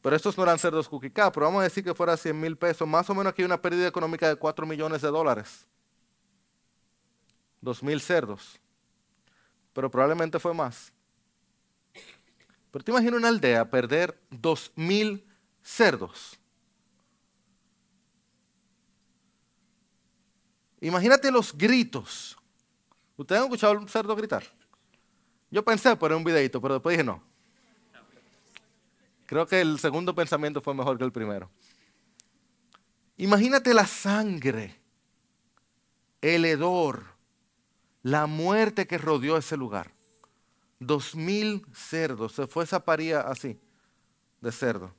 Pero 0.00 0.14
estos 0.14 0.36
no 0.36 0.44
eran 0.44 0.58
cerdos 0.58 0.88
cuquicá, 0.88 1.32
pero 1.32 1.46
vamos 1.46 1.60
a 1.60 1.64
decir 1.64 1.82
que 1.82 1.94
fuera 1.94 2.16
100 2.16 2.40
mil 2.40 2.56
pesos. 2.56 2.86
Más 2.86 3.10
o 3.10 3.14
menos 3.14 3.32
aquí 3.32 3.42
hay 3.42 3.46
una 3.46 3.60
pérdida 3.60 3.88
económica 3.88 4.28
de 4.28 4.36
4 4.36 4.66
millones 4.66 5.02
de 5.02 5.08
dólares. 5.08 5.66
2 7.60 7.82
mil 7.82 8.00
cerdos. 8.00 8.60
Pero 9.72 9.90
probablemente 9.90 10.38
fue 10.38 10.54
más. 10.54 10.92
Pero 12.70 12.84
te 12.84 12.90
imaginas 12.90 13.14
una 13.14 13.28
aldea 13.28 13.68
perder 13.68 14.20
2 14.30 14.72
mil 14.76 15.26
cerdos. 15.62 16.38
Imagínate 20.80 21.30
los 21.30 21.56
gritos. 21.56 22.36
¿Ustedes 23.16 23.40
han 23.40 23.46
escuchado 23.46 23.78
un 23.78 23.88
cerdo 23.88 24.14
gritar? 24.14 24.44
Yo 25.50 25.64
pensé 25.64 25.96
por 25.96 26.12
un 26.12 26.22
videito, 26.22 26.60
pero 26.60 26.74
después 26.74 26.94
dije 26.94 27.04
no. 27.04 27.22
Creo 29.26 29.46
que 29.46 29.60
el 29.60 29.78
segundo 29.78 30.14
pensamiento 30.14 30.60
fue 30.60 30.74
mejor 30.74 30.96
que 30.96 31.04
el 31.04 31.12
primero. 31.12 31.50
Imagínate 33.16 33.74
la 33.74 33.86
sangre, 33.86 34.80
el 36.22 36.44
hedor, 36.44 37.04
la 38.02 38.26
muerte 38.26 38.86
que 38.86 38.96
rodeó 38.96 39.36
ese 39.36 39.56
lugar. 39.56 39.92
Dos 40.78 41.16
mil 41.16 41.66
cerdos, 41.74 42.32
se 42.32 42.46
fue 42.46 42.64
esa 42.64 42.84
paría 42.84 43.20
así, 43.20 43.60
de 44.40 44.52
cerdo. 44.52 44.94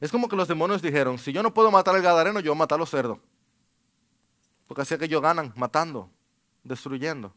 Es 0.00 0.12
como 0.12 0.28
que 0.28 0.36
los 0.36 0.46
demonios 0.46 0.80
dijeron, 0.80 1.18
si 1.18 1.32
yo 1.32 1.42
no 1.42 1.52
puedo 1.52 1.70
matar 1.70 1.94
al 1.94 2.02
gadareno, 2.02 2.40
yo 2.40 2.52
voy 2.52 2.58
a 2.58 2.60
matar 2.60 2.76
a 2.76 2.80
los 2.80 2.90
cerdos. 2.90 3.18
Porque 4.66 4.82
así 4.82 4.94
es 4.94 5.00
que 5.00 5.06
ellos 5.06 5.22
ganan 5.22 5.52
matando, 5.56 6.10
destruyendo. 6.62 7.34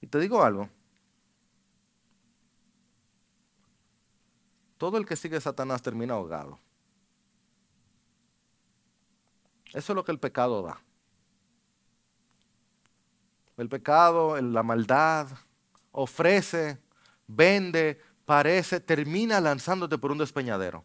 Y 0.00 0.06
te 0.06 0.20
digo 0.20 0.44
algo. 0.44 0.68
Todo 4.78 4.98
el 4.98 5.06
que 5.06 5.16
sigue 5.16 5.38
a 5.38 5.40
Satanás 5.40 5.82
termina 5.82 6.14
ahogado. 6.14 6.60
Eso 9.72 9.92
es 9.92 9.96
lo 9.96 10.04
que 10.04 10.12
el 10.12 10.20
pecado 10.20 10.62
da. 10.62 10.80
El 13.56 13.68
pecado, 13.68 14.40
la 14.40 14.62
maldad, 14.62 15.28
ofrece 15.92 16.78
vende, 17.26 18.00
parece, 18.24 18.80
termina 18.80 19.40
lanzándote 19.40 19.98
por 19.98 20.12
un 20.12 20.18
despeñadero. 20.18 20.84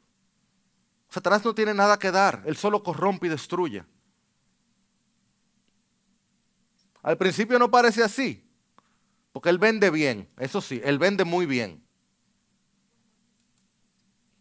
Satanás 1.10 1.44
no 1.44 1.54
tiene 1.54 1.74
nada 1.74 2.00
que 2.00 2.12
dar, 2.12 2.42
él 2.46 2.56
solo 2.56 2.84
corrompe 2.84 3.28
y 3.28 3.30
destruye. 3.30 3.84
Al 7.02 7.18
principio 7.18 7.60
no 7.60 7.70
parece 7.70 8.04
así, 8.04 8.48
porque 9.34 9.50
él 9.50 9.58
vende 9.58 9.90
bien, 9.90 10.30
eso 10.38 10.62
sí, 10.62 10.80
él 10.84 11.00
vende 11.00 11.26
muy 11.26 11.46
bien. 11.46 11.84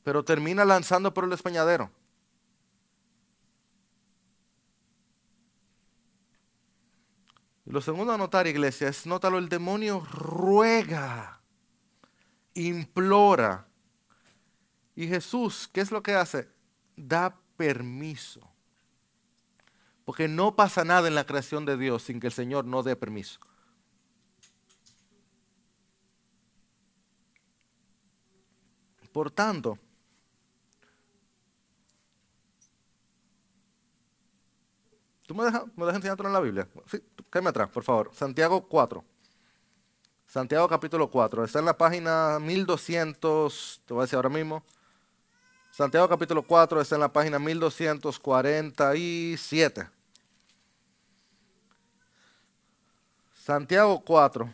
Pero 0.03 0.25
termina 0.25 0.65
lanzando 0.65 1.13
por 1.13 1.25
el 1.25 1.31
despeñadero. 1.31 1.91
Lo 7.65 7.81
segundo 7.81 8.13
a 8.13 8.19
notar, 8.19 8.47
iglesia, 8.47 8.89
es 8.89 9.07
nótalo, 9.07 9.39
el 9.39 9.49
demonio 9.49 10.01
ruega 10.01 11.39
implora. 12.55 13.67
Y 14.95 15.07
Jesús, 15.07 15.69
¿qué 15.73 15.81
es 15.81 15.91
lo 15.91 16.03
que 16.03 16.15
hace? 16.15 16.49
Da 16.97 17.39
permiso. 17.57 18.41
Porque 20.05 20.29
no 20.29 20.57
pasa 20.57 20.85
nada 20.85 21.09
en 21.09 21.15
la 21.15 21.25
creación 21.25 21.65
de 21.65 21.77
Dios 21.77 22.03
sin 22.03 22.21
que 22.21 22.27
el 22.27 22.33
Señor 22.33 22.65
no 22.65 22.83
dé 22.83 22.97
permiso. 22.97 23.39
Por 29.13 29.31
tanto, 29.31 29.79
¿tú 35.27 35.35
me 35.35 35.45
dejas, 35.45 35.65
me 35.77 35.87
dejas 35.87 36.05
en 36.05 36.33
la 36.33 36.41
Biblia? 36.41 36.69
Sí, 36.87 37.03
cállame 37.29 37.51
atrás, 37.51 37.71
por 37.71 37.83
favor. 37.83 38.11
Santiago 38.15 38.69
4. 38.69 39.05
Santiago 40.31 40.66
capítulo 40.69 41.11
4. 41.11 41.45
Está 41.45 41.59
en 41.59 41.64
la 41.64 41.77
página 41.77 42.38
1200, 42.38 43.83
te 43.85 43.93
voy 43.93 44.03
a 44.03 44.05
decir 44.05 44.14
ahora 44.14 44.29
mismo. 44.29 44.62
Santiago 45.73 46.09
capítulo 46.09 46.45
4 46.45 46.81
está 46.81 46.95
en 46.95 47.01
la 47.01 47.12
página 47.12 47.40
1247. 47.40 49.88
Santiago 53.35 54.01
4, 54.05 54.49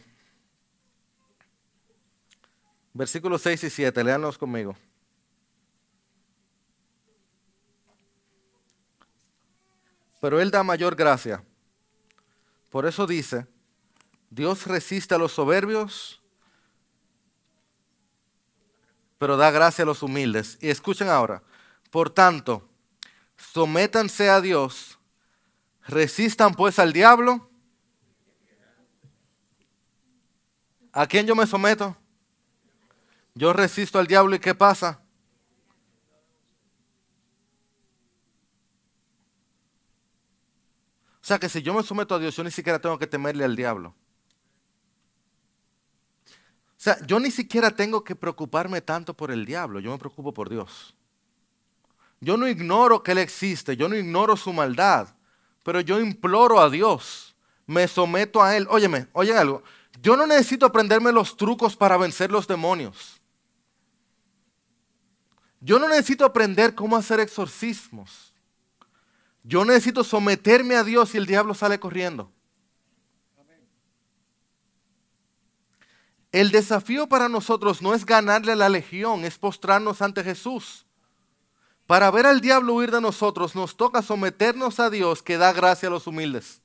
versículos 2.94 3.42
6 3.42 3.64
y 3.64 3.70
7, 3.70 4.02
léanlos 4.02 4.38
conmigo. 4.38 4.74
Pero 10.22 10.40
Él 10.40 10.50
da 10.50 10.62
mayor 10.62 10.96
gracia. 10.96 11.44
Por 12.70 12.86
eso 12.86 13.06
dice, 13.06 13.46
Dios 14.30 14.66
resiste 14.66 15.14
a 15.14 15.18
los 15.18 15.32
soberbios, 15.32 16.20
pero 19.18 19.36
da 19.36 19.50
gracia 19.50 19.82
a 19.82 19.86
los 19.86 20.02
humildes. 20.02 20.58
Y 20.60 20.68
escuchen 20.68 21.08
ahora, 21.08 21.42
por 21.90 22.10
tanto, 22.10 22.68
sométanse 23.36 24.28
a 24.28 24.40
Dios, 24.40 24.98
resistan 25.86 26.54
pues 26.54 26.78
al 26.78 26.92
diablo. 26.92 27.48
¿A 30.92 31.06
quién 31.06 31.26
yo 31.26 31.34
me 31.34 31.46
someto? 31.46 31.96
Yo 33.34 33.52
resisto 33.52 33.98
al 33.98 34.06
diablo 34.06 34.34
y 34.34 34.38
¿qué 34.38 34.54
pasa? 34.54 35.00
O 41.20 41.26
sea 41.26 41.38
que 41.38 41.48
si 41.48 41.60
yo 41.60 41.74
me 41.74 41.82
someto 41.82 42.14
a 42.14 42.18
Dios, 42.18 42.36
yo 42.36 42.44
ni 42.44 42.52
siquiera 42.52 42.78
tengo 42.78 42.98
que 42.98 43.06
temerle 43.06 43.44
al 43.44 43.56
diablo. 43.56 43.94
O 46.78 46.82
sea, 46.86 46.98
yo 47.06 47.18
ni 47.18 47.30
siquiera 47.30 47.70
tengo 47.70 48.04
que 48.04 48.14
preocuparme 48.14 48.82
tanto 48.82 49.14
por 49.14 49.30
el 49.30 49.46
diablo, 49.46 49.80
yo 49.80 49.90
me 49.90 49.98
preocupo 49.98 50.32
por 50.34 50.50
Dios. 50.50 50.94
Yo 52.20 52.36
no 52.36 52.46
ignoro 52.46 53.02
que 53.02 53.12
Él 53.12 53.18
existe, 53.18 53.76
yo 53.76 53.88
no 53.88 53.96
ignoro 53.96 54.36
su 54.36 54.52
maldad, 54.52 55.08
pero 55.64 55.80
yo 55.80 56.00
imploro 56.00 56.60
a 56.60 56.68
Dios, 56.68 57.34
me 57.66 57.88
someto 57.88 58.42
a 58.42 58.56
Él. 58.56 58.66
Óyeme, 58.70 59.08
oyen 59.12 59.36
algo, 59.36 59.62
yo 60.02 60.16
no 60.16 60.26
necesito 60.26 60.66
aprenderme 60.66 61.12
los 61.12 61.36
trucos 61.36 61.76
para 61.76 61.96
vencer 61.96 62.30
los 62.30 62.46
demonios. 62.46 63.20
Yo 65.60 65.78
no 65.78 65.88
necesito 65.88 66.24
aprender 66.24 66.74
cómo 66.74 66.96
hacer 66.96 67.20
exorcismos. 67.20 68.32
Yo 69.42 69.64
necesito 69.64 70.04
someterme 70.04 70.76
a 70.76 70.84
Dios 70.84 71.14
y 71.14 71.18
el 71.18 71.26
diablo 71.26 71.54
sale 71.54 71.80
corriendo. 71.80 72.30
El 76.32 76.50
desafío 76.50 77.08
para 77.08 77.28
nosotros 77.28 77.82
no 77.82 77.94
es 77.94 78.04
ganarle 78.04 78.52
a 78.52 78.56
la 78.56 78.68
legión, 78.68 79.24
es 79.24 79.38
postrarnos 79.38 80.02
ante 80.02 80.22
Jesús. 80.22 80.86
Para 81.86 82.10
ver 82.10 82.26
al 82.26 82.40
diablo 82.40 82.74
huir 82.74 82.90
de 82.90 83.00
nosotros 83.00 83.54
nos 83.54 83.76
toca 83.76 84.02
someternos 84.02 84.80
a 84.80 84.90
Dios 84.90 85.22
que 85.22 85.38
da 85.38 85.52
gracia 85.52 85.88
a 85.88 85.92
los 85.92 86.06
humildes. 86.06 86.60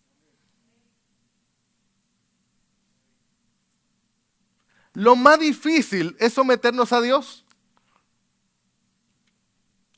Lo 4.93 5.15
más 5.15 5.39
difícil 5.39 6.17
es 6.19 6.34
someternos 6.34 6.91
a 6.91 7.00
Dios. 7.02 7.45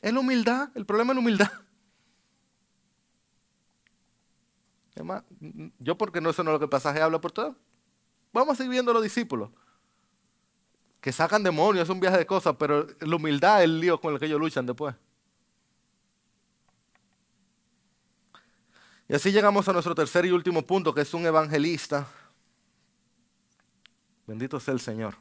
Es 0.02 0.14
la 0.14 0.20
humildad, 0.20 0.70
el 0.76 0.86
problema 0.86 1.14
es 1.14 1.16
la 1.16 1.22
humildad. 1.22 1.52
Yo 5.80 5.98
porque 5.98 6.22
no 6.22 6.32
sé 6.34 6.44
no 6.44 6.52
lo 6.52 6.60
que 6.60 6.68
pasaje 6.68 7.02
habla 7.02 7.20
por 7.20 7.32
todo. 7.32 7.56
Vamos 8.34 8.54
a 8.54 8.58
seguir 8.58 8.72
viendo 8.72 8.92
a 8.92 8.96
los 8.96 9.04
discípulos. 9.04 9.52
Que 11.00 11.12
sacan 11.12 11.44
demonios, 11.44 11.84
es 11.84 11.90
un 11.90 12.00
viaje 12.00 12.18
de 12.18 12.26
cosas, 12.26 12.56
pero 12.58 12.88
la 13.00 13.16
humildad 13.16 13.60
es 13.60 13.66
el 13.66 13.80
lío 13.80 14.02
con 14.02 14.14
el 14.14 14.20
que 14.20 14.26
ellos 14.26 14.40
luchan 14.40 14.66
después. 14.66 14.96
Y 19.08 19.14
así 19.14 19.32
llegamos 19.32 19.68
a 19.68 19.74
nuestro 19.74 19.94
tercer 19.94 20.26
y 20.26 20.32
último 20.32 20.66
punto, 20.66 20.94
que 20.94 21.02
es 21.02 21.14
un 21.14 21.26
evangelista. 21.26 22.08
Bendito 24.26 24.60
sea 24.60 24.74
el 24.74 24.80
Señor. 24.80 25.16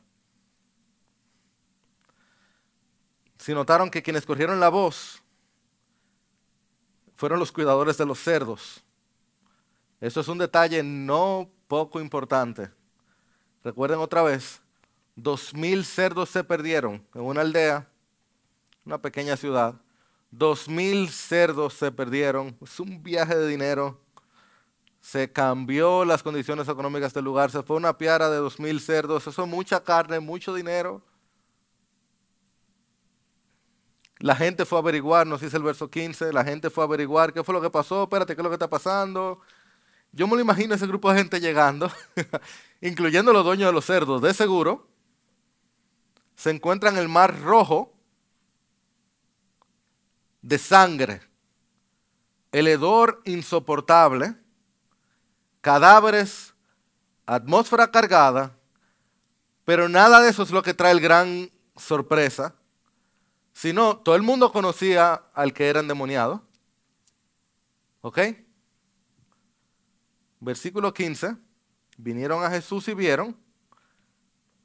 Si 3.38 3.52
notaron 3.52 3.90
que 3.90 4.02
quienes 4.02 4.24
corrieron 4.24 4.60
la 4.60 4.68
voz 4.68 5.20
fueron 7.16 7.40
los 7.40 7.50
cuidadores 7.50 7.98
de 7.98 8.06
los 8.06 8.20
cerdos. 8.20 8.84
Eso 10.00 10.20
es 10.20 10.28
un 10.28 10.38
detalle 10.38 10.82
no 10.82 11.50
poco 11.66 12.00
importante. 12.00 12.70
Recuerden 13.64 14.00
otra 14.00 14.22
vez, 14.22 14.60
dos 15.14 15.54
mil 15.54 15.84
cerdos 15.84 16.30
se 16.30 16.42
perdieron 16.42 17.06
en 17.14 17.22
una 17.22 17.42
aldea, 17.42 17.88
una 18.84 19.00
pequeña 19.00 19.36
ciudad. 19.36 19.74
Dos 20.30 20.68
mil 20.68 21.10
cerdos 21.10 21.74
se 21.74 21.92
perdieron. 21.92 22.56
Es 22.62 22.80
un 22.80 23.02
viaje 23.02 23.36
de 23.36 23.46
dinero. 23.46 24.00
Se 25.00 25.30
cambió 25.30 26.04
las 26.04 26.22
condiciones 26.22 26.68
económicas 26.68 27.12
del 27.12 27.24
lugar. 27.24 27.50
Se 27.50 27.62
fue 27.62 27.76
una 27.76 27.98
piara 27.98 28.30
de 28.30 28.38
dos 28.38 28.58
mil 28.58 28.80
cerdos. 28.80 29.26
Eso 29.26 29.42
es 29.42 29.48
mucha 29.48 29.84
carne, 29.84 30.20
mucho 30.20 30.54
dinero. 30.54 31.02
La 34.18 34.36
gente 34.36 34.64
fue 34.64 34.78
a 34.78 34.80
averiguar, 34.80 35.26
nos 35.26 35.40
dice 35.40 35.56
el 35.56 35.64
verso 35.64 35.90
15, 35.90 36.32
la 36.32 36.44
gente 36.44 36.70
fue 36.70 36.84
a 36.84 36.86
averiguar 36.86 37.32
qué 37.32 37.42
fue 37.42 37.52
lo 37.52 37.60
que 37.60 37.70
pasó, 37.70 38.04
espérate, 38.04 38.36
qué 38.36 38.40
es 38.40 38.44
lo 38.44 38.50
que 38.50 38.54
está 38.54 38.70
pasando. 38.70 39.40
Yo 40.12 40.26
me 40.26 40.36
lo 40.36 40.42
imagino 40.42 40.74
ese 40.74 40.86
grupo 40.86 41.10
de 41.10 41.18
gente 41.18 41.40
llegando, 41.40 41.90
incluyendo 42.82 43.32
los 43.32 43.44
dueños 43.44 43.68
de 43.68 43.72
los 43.72 43.86
cerdos, 43.86 44.20
de 44.20 44.34
seguro. 44.34 44.86
Se 46.36 46.50
encuentran 46.50 46.94
en 46.94 47.00
el 47.00 47.08
mar 47.08 47.40
rojo 47.40 47.94
de 50.42 50.58
sangre, 50.58 51.22
el 52.50 52.68
hedor 52.68 53.22
insoportable, 53.24 54.36
cadáveres, 55.62 56.52
atmósfera 57.24 57.90
cargada, 57.90 58.54
pero 59.64 59.88
nada 59.88 60.20
de 60.20 60.28
eso 60.28 60.42
es 60.42 60.50
lo 60.50 60.62
que 60.62 60.74
trae 60.74 60.92
el 60.92 61.00
gran 61.00 61.50
sorpresa, 61.76 62.54
sino 63.54 63.96
todo 63.96 64.16
el 64.16 64.22
mundo 64.22 64.52
conocía 64.52 65.22
al 65.32 65.54
que 65.54 65.68
era 65.68 65.80
endemoniado. 65.80 66.42
¿Ok? 68.00 68.18
Versículo 70.42 70.92
15, 70.92 71.36
vinieron 71.96 72.44
a 72.44 72.50
Jesús 72.50 72.88
y 72.88 72.94
vieron 72.94 73.36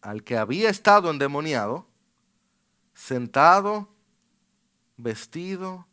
al 0.02 0.24
que 0.24 0.38
había 0.38 0.70
estado 0.70 1.12
endemoniado, 1.12 1.88
sentado, 2.94 3.88
vestido 4.98 5.88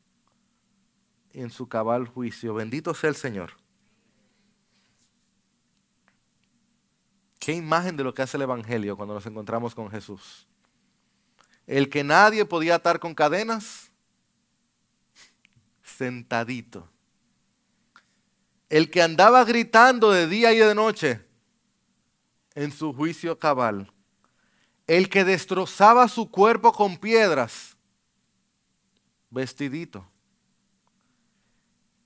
en 1.33 1.51
su 1.51 1.69
cabal 1.69 2.07
juicio. 2.09 2.55
Bendito 2.55 2.95
sea 2.95 3.11
el 3.11 3.17
Señor. 3.17 3.53
Qué 7.39 7.53
imagen 7.53 7.97
de 7.97 8.05
lo 8.05 8.15
que 8.15 8.23
hace 8.23 8.39
el 8.39 8.45
Evangelio 8.45 8.97
cuando 8.97 9.13
nos 9.13 9.27
encontramos 9.27 9.75
con 9.75 9.91
Jesús. 9.91 10.47
El 11.67 11.91
que 11.91 12.05
nadie 12.05 12.47
podía 12.47 12.77
atar 12.77 13.01
con 13.01 13.15
cadenas, 13.15 13.91
sentadito 15.83 16.94
el 18.69 18.91
que 18.91 19.03
andaba 19.03 19.45
gritando 19.45 20.11
de 20.11 20.27
día 20.27 20.53
y 20.53 20.59
de 20.59 20.75
noche 20.75 21.25
en 22.55 22.73
su 22.73 22.93
juicio 22.93 23.39
cabal, 23.39 23.93
el 24.87 25.09
que 25.09 25.25
destrozaba 25.25 26.09
su 26.09 26.31
cuerpo 26.31 26.73
con 26.73 26.97
piedras, 26.97 27.77
vestidito, 29.31 30.07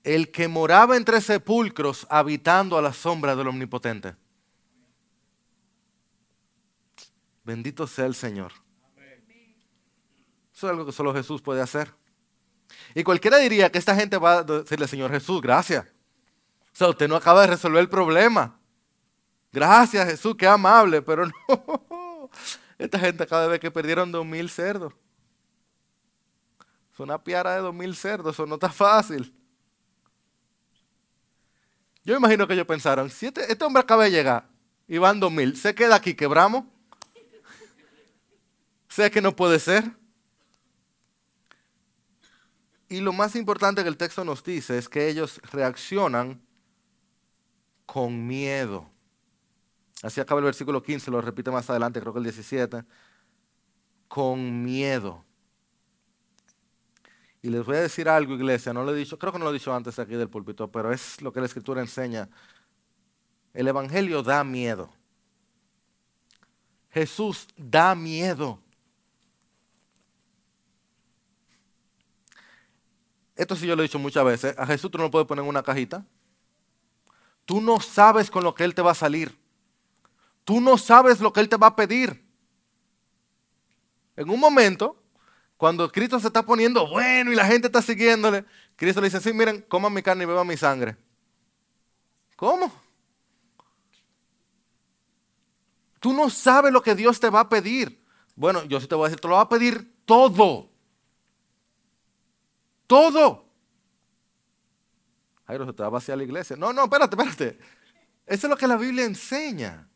el 0.03 0.31
que 0.31 0.47
moraba 0.47 0.97
entre 0.97 1.21
sepulcros 1.21 2.07
habitando 2.09 2.77
a 2.77 2.81
la 2.81 2.93
sombra 2.93 3.35
del 3.35 3.47
Omnipotente. 3.47 4.15
Bendito 7.43 7.85
sea 7.87 8.05
el 8.05 8.15
Señor. 8.15 8.53
Eso 10.53 10.67
es 10.67 10.71
algo 10.71 10.85
que 10.85 10.91
solo 10.91 11.13
Jesús 11.13 11.41
puede 11.41 11.61
hacer. 11.61 11.93
Y 12.93 13.03
cualquiera 13.03 13.37
diría 13.37 13.71
que 13.71 13.77
esta 13.77 13.95
gente 13.95 14.17
va 14.17 14.39
a 14.39 14.43
decirle, 14.43 14.87
Señor 14.87 15.11
Jesús, 15.11 15.41
gracias 15.41 15.85
sea, 16.79 16.89
usted 16.89 17.09
no 17.09 17.17
acaba 17.17 17.41
de 17.41 17.47
resolver 17.47 17.81
el 17.81 17.89
problema. 17.89 18.57
Gracias 19.51 20.07
Jesús, 20.07 20.35
qué 20.37 20.47
amable, 20.47 21.01
pero 21.01 21.25
no. 21.47 22.29
Esta 22.77 22.97
gente 22.97 23.27
cada 23.27 23.47
vez 23.47 23.59
que 23.59 23.69
perdieron 23.69 24.11
dos 24.11 24.25
mil 24.25 24.49
cerdos. 24.49 24.93
Es 26.93 26.99
una 26.99 27.21
piara 27.21 27.55
de 27.55 27.59
dos 27.59 27.73
mil 27.73 27.95
cerdos, 27.95 28.33
eso 28.33 28.45
no 28.45 28.55
está 28.55 28.69
fácil. 28.69 29.35
Yo 32.05 32.15
imagino 32.15 32.47
que 32.47 32.53
ellos 32.53 32.65
pensaron, 32.65 33.09
si 33.09 33.25
este, 33.25 33.51
este, 33.51 33.65
hombre 33.65 33.81
acaba 33.81 34.05
de 34.05 34.11
llegar 34.11 34.47
y 34.87 34.97
van 34.97 35.19
dos 35.19 35.31
mil, 35.31 35.57
¿se 35.57 35.75
queda 35.75 35.95
aquí, 35.95 36.13
quebramos? 36.13 36.63
sé 38.87 39.11
que 39.11 39.21
no 39.21 39.35
puede 39.35 39.59
ser. 39.59 39.91
Y 42.87 43.01
lo 43.01 43.11
más 43.11 43.35
importante 43.35 43.83
que 43.83 43.89
el 43.89 43.97
texto 43.97 44.23
nos 44.23 44.43
dice 44.43 44.77
es 44.77 44.87
que 44.87 45.09
ellos 45.09 45.41
reaccionan 45.51 46.41
con 47.91 48.27
miedo. 48.27 48.87
Así 50.03 50.21
acaba 50.21 50.39
el 50.39 50.45
versículo 50.45 50.83
15, 50.83 51.09
lo 51.09 51.21
repite 51.21 51.49
más 51.49 51.67
adelante, 51.71 51.99
creo 51.99 52.13
que 52.13 52.19
el 52.19 52.25
17. 52.25 52.83
Con 54.07 54.63
miedo. 54.63 55.25
Y 57.41 57.49
les 57.49 57.65
voy 57.65 57.77
a 57.77 57.81
decir 57.81 58.07
algo, 58.07 58.35
iglesia, 58.35 58.73
no 58.73 58.83
lo 58.83 58.93
he 58.93 58.95
dicho, 58.95 59.17
creo 59.17 59.33
que 59.33 59.39
no 59.39 59.45
lo 59.45 59.49
he 59.49 59.55
dicho 59.55 59.73
antes 59.73 59.97
aquí 59.97 60.13
del 60.13 60.29
púlpito, 60.29 60.71
pero 60.71 60.91
es 60.91 61.19
lo 61.23 61.33
que 61.33 61.39
la 61.39 61.47
escritura 61.47 61.81
enseña. 61.81 62.29
El 63.55 63.67
Evangelio 63.67 64.21
da 64.21 64.43
miedo. 64.43 64.93
Jesús 66.91 67.47
da 67.57 67.95
miedo. 67.95 68.61
Esto 73.35 73.55
sí 73.55 73.65
yo 73.65 73.75
lo 73.75 73.81
he 73.81 73.87
dicho 73.87 73.97
muchas 73.97 74.25
veces. 74.25 74.55
A 74.59 74.67
Jesús 74.67 74.91
tú 74.91 74.99
no 74.99 75.05
lo 75.05 75.11
puedes 75.11 75.27
poner 75.27 75.43
en 75.43 75.49
una 75.49 75.63
cajita. 75.63 76.05
Tú 77.49 77.61
no 77.61 77.79
sabes 77.79 78.29
con 78.29 78.43
lo 78.43 78.53
que 78.53 78.63
Él 78.63 78.75
te 78.75 78.83
va 78.83 78.91
a 78.91 78.93
salir. 78.93 79.35
Tú 80.43 80.61
no 80.61 80.77
sabes 80.77 81.19
lo 81.19 81.33
que 81.33 81.39
Él 81.39 81.49
te 81.49 81.57
va 81.57 81.65
a 81.65 81.75
pedir. 81.75 82.23
En 84.15 84.29
un 84.29 84.39
momento, 84.39 85.01
cuando 85.57 85.91
Cristo 85.91 86.19
se 86.19 86.27
está 86.27 86.43
poniendo 86.43 86.87
bueno 86.87 87.31
y 87.31 87.35
la 87.35 87.47
gente 87.47 87.65
está 87.65 87.81
siguiéndole, 87.81 88.45
Cristo 88.75 89.01
le 89.01 89.07
dice, 89.07 89.19
sí, 89.19 89.33
miren, 89.33 89.65
coman 89.67 89.91
mi 89.91 90.03
carne 90.03 90.25
y 90.25 90.27
beban 90.27 90.45
mi 90.45 90.57
sangre. 90.57 90.95
¿Cómo? 92.35 92.71
Tú 95.99 96.13
no 96.13 96.29
sabes 96.29 96.71
lo 96.71 96.83
que 96.83 96.93
Dios 96.93 97.19
te 97.19 97.31
va 97.31 97.39
a 97.39 97.49
pedir. 97.49 97.99
Bueno, 98.35 98.63
yo 98.65 98.79
sí 98.79 98.85
te 98.85 98.93
voy 98.93 99.05
a 99.05 99.09
decir, 99.09 99.21
te 99.21 99.27
lo 99.27 99.33
va 99.37 99.41
a 99.41 99.49
pedir 99.49 99.91
todo. 100.05 100.69
Todo. 102.85 103.48
Jairo, 105.49 105.65
se 105.65 105.73
te 105.73 105.81
va 105.81 105.87
a 105.87 105.89
vaciar 105.89 106.15
la 106.15 106.23
iglesia. 106.23 106.55
No, 106.55 106.71
no, 106.71 106.83
espérate, 106.83 107.15
espérate. 107.15 107.59
Eso 108.27 108.45
es 108.45 108.51
lo 108.51 108.55
que 108.55 108.67
la 108.67 108.77
Biblia 108.77 109.03
enseña. 109.03 109.89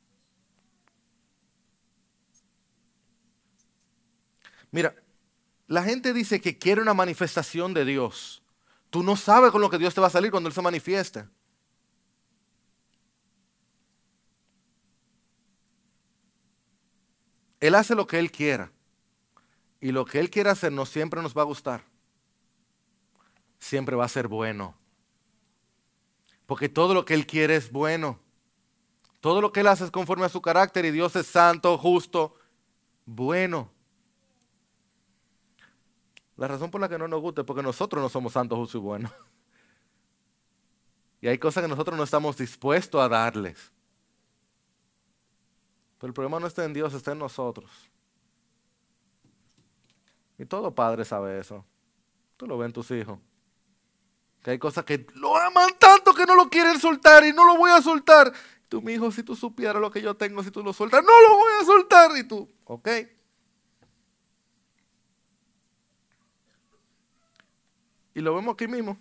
Mira, 4.72 4.96
la 5.68 5.84
gente 5.84 6.12
dice 6.12 6.42
que 6.42 6.58
quiere 6.58 6.82
una 6.82 6.96
manifestación 6.96 7.72
de 7.76 7.86
Dios. 7.86 8.42
Tú 8.90 9.04
no 9.04 9.16
sabes 9.16 9.52
con 9.52 9.62
lo 9.62 9.70
que 9.70 9.78
Dios 9.78 9.94
te 9.94 10.02
va 10.02 10.08
a 10.08 10.10
salir 10.10 10.32
cuando 10.32 10.50
Él 10.50 10.56
se 10.56 10.62
manifieste. 10.64 11.28
Él 17.60 17.76
hace 17.76 17.94
lo 17.94 18.08
que 18.08 18.18
Él 18.18 18.32
quiera. 18.32 18.72
Y 19.80 19.92
lo 19.92 20.04
que 20.04 20.20
Él 20.20 20.32
quiere 20.32 20.50
hacer 20.50 20.72
no 20.72 20.88
siempre 20.88 21.22
nos 21.22 21.38
va 21.38 21.44
a 21.44 21.46
gustar. 21.46 21.84
Siempre 23.60 23.96
va 23.96 24.06
a 24.06 24.10
ser 24.10 24.28
bueno. 24.28 24.83
Porque 26.46 26.70
todo 26.70 26.94
lo 26.94 27.06
que 27.06 27.14
Él 27.14 27.26
quiere 27.26 27.56
es 27.56 27.72
bueno. 27.72 28.20
Todo 29.20 29.42
lo 29.42 29.52
que 29.52 29.62
Él 29.62 29.68
hace 29.68 29.86
es 29.86 29.92
conforme 29.92 30.26
a 30.26 30.30
su 30.30 30.42
carácter 30.42 30.86
y 30.86 30.92
Dios 30.92 31.16
es 31.16 31.28
santo, 31.28 31.78
justo, 31.78 32.36
bueno. 33.06 33.72
La 36.36 36.48
razón 36.48 36.72
por 36.72 36.82
la 36.82 36.90
que 36.90 36.98
no 36.98 37.08
nos 37.08 37.22
gusta 37.22 37.42
es 37.42 37.48
porque 37.48 37.64
nosotros 37.64 38.02
no 38.02 38.10
somos 38.10 38.34
santos, 38.34 38.58
justos 38.58 38.80
y 38.80 38.84
buenos. 38.84 39.12
Y 41.22 41.28
hay 41.30 41.38
cosas 41.38 41.64
que 41.64 41.70
nosotros 41.70 41.98
no 41.98 42.04
estamos 42.04 42.36
dispuestos 42.36 43.00
a 43.00 43.08
darles. 43.08 43.72
Pero 45.98 46.10
el 46.10 46.14
problema 46.14 46.38
no 46.38 46.48
está 46.48 46.66
en 46.66 46.74
Dios, 46.74 46.94
está 46.94 47.14
en 47.14 47.20
nosotros. 47.20 47.72
Y 50.38 50.44
todo 50.44 50.76
padre 50.76 51.06
sabe 51.06 51.40
eso. 51.40 51.64
Tú 52.36 52.46
lo 52.46 52.58
ves 52.58 52.66
en 52.66 52.74
tus 52.74 52.92
hijos. 52.92 53.20
Que 54.44 54.52
hay 54.52 54.60
cosas 54.60 54.84
que 54.84 55.08
lo 55.16 55.38
aman 55.38 55.70
tanto 55.80 56.03
que 56.14 56.26
no 56.26 56.36
lo 56.36 56.50
quieren 56.50 56.80
soltar 56.80 57.26
y 57.26 57.34
no 57.34 57.46
lo 57.46 57.58
voy 57.58 57.72
a 57.72 57.82
soltar. 57.82 58.34
Tú, 58.70 58.82
mi 58.82 58.94
hijo, 58.94 59.12
si 59.12 59.24
tú 59.24 59.36
supieras 59.36 59.82
lo 59.82 59.92
que 59.92 60.02
yo 60.02 60.16
tengo, 60.16 60.44
si 60.44 60.52
tú 60.52 60.64
lo 60.64 60.74
sueltas, 60.74 61.04
no 61.04 61.22
lo 61.22 61.36
voy 61.38 61.52
a 61.62 61.66
soltar. 61.66 62.18
Y 62.18 62.24
tú, 62.24 62.50
ok. 62.66 62.90
Y 68.16 68.22
lo 68.22 68.36
vemos 68.36 68.54
aquí 68.54 68.68
mismo. 68.68 68.98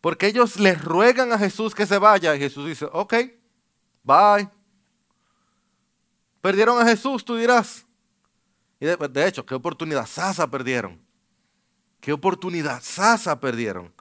Porque 0.00 0.26
ellos 0.26 0.60
le 0.60 0.74
ruegan 0.74 1.32
a 1.32 1.38
Jesús 1.38 1.74
que 1.74 1.86
se 1.86 1.98
vaya. 1.98 2.34
Y 2.34 2.38
Jesús 2.38 2.66
dice, 2.66 2.86
ok, 2.92 3.14
bye. 4.02 4.50
Perdieron 6.40 6.78
a 6.78 6.84
Jesús, 6.84 7.24
tú 7.24 7.36
dirás. 7.36 7.86
Y 8.78 8.84
de, 8.84 9.26
hecho, 9.26 9.46
qué 9.46 9.54
oportunidad 9.54 10.06
sasa 10.06 10.46
perdieron. 10.50 11.00
Qué 12.00 12.12
oportunidad 12.12 12.82
sasa 12.82 13.40
perdieron. 13.40 13.94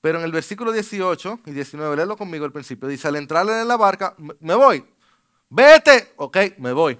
Pero 0.00 0.18
en 0.18 0.24
el 0.24 0.32
versículo 0.32 0.72
18 0.72 1.40
y 1.46 1.50
19, 1.50 1.96
léelo 1.96 2.16
conmigo 2.16 2.44
al 2.44 2.52
principio, 2.52 2.88
dice, 2.88 3.08
al 3.08 3.16
entrar 3.16 3.46
en 3.48 3.68
la 3.68 3.76
barca, 3.76 4.14
me 4.40 4.54
voy. 4.54 4.84
Vete. 5.50 6.14
Ok, 6.16 6.36
me 6.58 6.72
voy. 6.72 6.98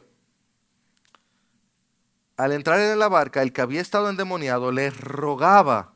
Al 2.37 2.53
entrar 2.53 2.81
en 2.81 2.99
la 2.99 3.09
barca, 3.09 3.43
el 3.43 3.53
que 3.53 3.61
había 3.61 3.81
estado 3.81 4.11
endemoniado 4.11 4.73
le 4.73 4.91
rogaba 4.91 5.95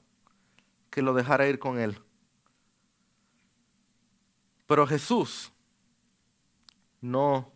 que 0.90 1.02
lo 1.02 1.14
dejara 1.14 1.48
ir 1.48 1.58
con 1.58 1.78
él. 1.78 2.00
Pero 4.66 4.86
Jesús 4.86 5.52
no 7.00 7.52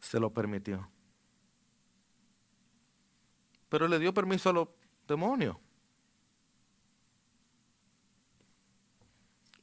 se 0.00 0.18
lo 0.18 0.32
permitió. 0.32 0.88
Pero 3.68 3.86
le 3.86 3.98
dio 3.98 4.14
permiso 4.14 4.50
a 4.50 4.52
los 4.52 4.68
demonios. 5.06 5.56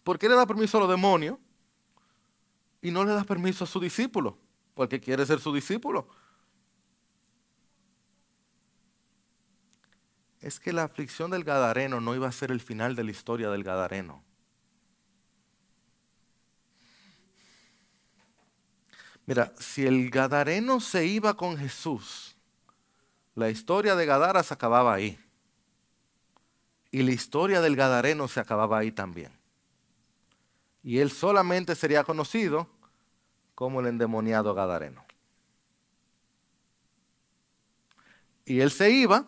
¿Por 0.05 0.17
qué 0.17 0.29
le 0.29 0.35
da 0.35 0.45
permiso 0.45 0.77
a 0.77 0.79
los 0.79 0.89
demonios 0.89 1.37
y 2.81 2.91
no 2.91 3.03
le 3.03 3.11
da 3.11 3.25
permiso 3.25 3.65
a 3.65 3.67
su 3.67 3.81
discípulo? 3.81 4.37
Porque 4.73 5.01
quiere 5.01 5.25
ser 5.25 5.41
su 5.41 5.53
discípulo. 5.53 6.07
es 10.45 10.59
que 10.59 10.71
la 10.71 10.83
aflicción 10.83 11.31
del 11.31 11.43
Gadareno 11.43 11.99
no 11.99 12.13
iba 12.13 12.27
a 12.27 12.31
ser 12.31 12.51
el 12.51 12.61
final 12.61 12.95
de 12.95 13.03
la 13.03 13.09
historia 13.09 13.49
del 13.49 13.63
Gadareno. 13.63 14.23
Mira, 19.25 19.51
si 19.57 19.87
el 19.87 20.11
Gadareno 20.11 20.79
se 20.79 21.07
iba 21.07 21.35
con 21.35 21.57
Jesús, 21.57 22.37
la 23.33 23.49
historia 23.49 23.95
de 23.95 24.05
Gadara 24.05 24.43
se 24.43 24.53
acababa 24.53 24.93
ahí. 24.93 25.19
Y 26.91 27.01
la 27.01 27.11
historia 27.11 27.59
del 27.59 27.75
Gadareno 27.75 28.27
se 28.27 28.39
acababa 28.39 28.77
ahí 28.77 28.91
también. 28.91 29.31
Y 30.85 30.99
él 30.99 31.09
solamente 31.09 31.73
sería 31.73 32.03
conocido 32.03 32.69
como 33.55 33.79
el 33.79 33.87
endemoniado 33.87 34.53
Gadareno. 34.53 35.03
Y 38.45 38.59
él 38.59 38.69
se 38.69 38.91
iba 38.91 39.25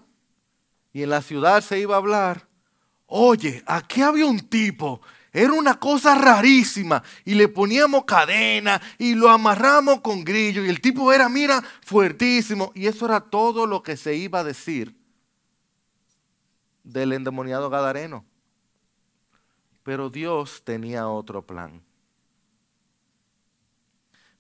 y 0.94 1.02
en 1.02 1.10
la 1.10 1.24
ciudad 1.24 1.62
se 1.62 1.80
iba 1.80 1.96
a 1.96 1.98
hablar, 1.98 2.48
oye, 3.08 3.64
aquí 3.66 4.04
había 4.04 4.28
un 4.28 4.40
tipo, 4.40 5.02
era 5.34 5.52
una 5.54 5.80
cosa 5.80 6.14
rarísima, 6.14 7.02
y 7.26 7.34
le 7.34 7.48
poníamos 7.48 8.06
cadena 8.06 8.80
y 9.00 9.16
lo 9.16 9.28
amarramos 9.28 10.02
con 10.02 10.24
grillo, 10.24 10.64
y 10.64 10.70
el 10.70 10.80
tipo 10.80 11.12
era, 11.12 11.28
mira, 11.28 11.64
fuertísimo, 11.82 12.72
y 12.76 12.86
eso 12.86 13.06
era 13.06 13.20
todo 13.20 13.66
lo 13.66 13.82
que 13.82 13.98
se 13.98 14.14
iba 14.14 14.42
a 14.42 14.44
decir 14.44 14.96
del 16.84 17.14
endemoniado 17.14 17.72
Gadareno. 17.72 18.26
Pero 19.88 20.10
Dios 20.10 20.62
tenía 20.66 21.08
otro 21.08 21.42
plan. 21.42 21.82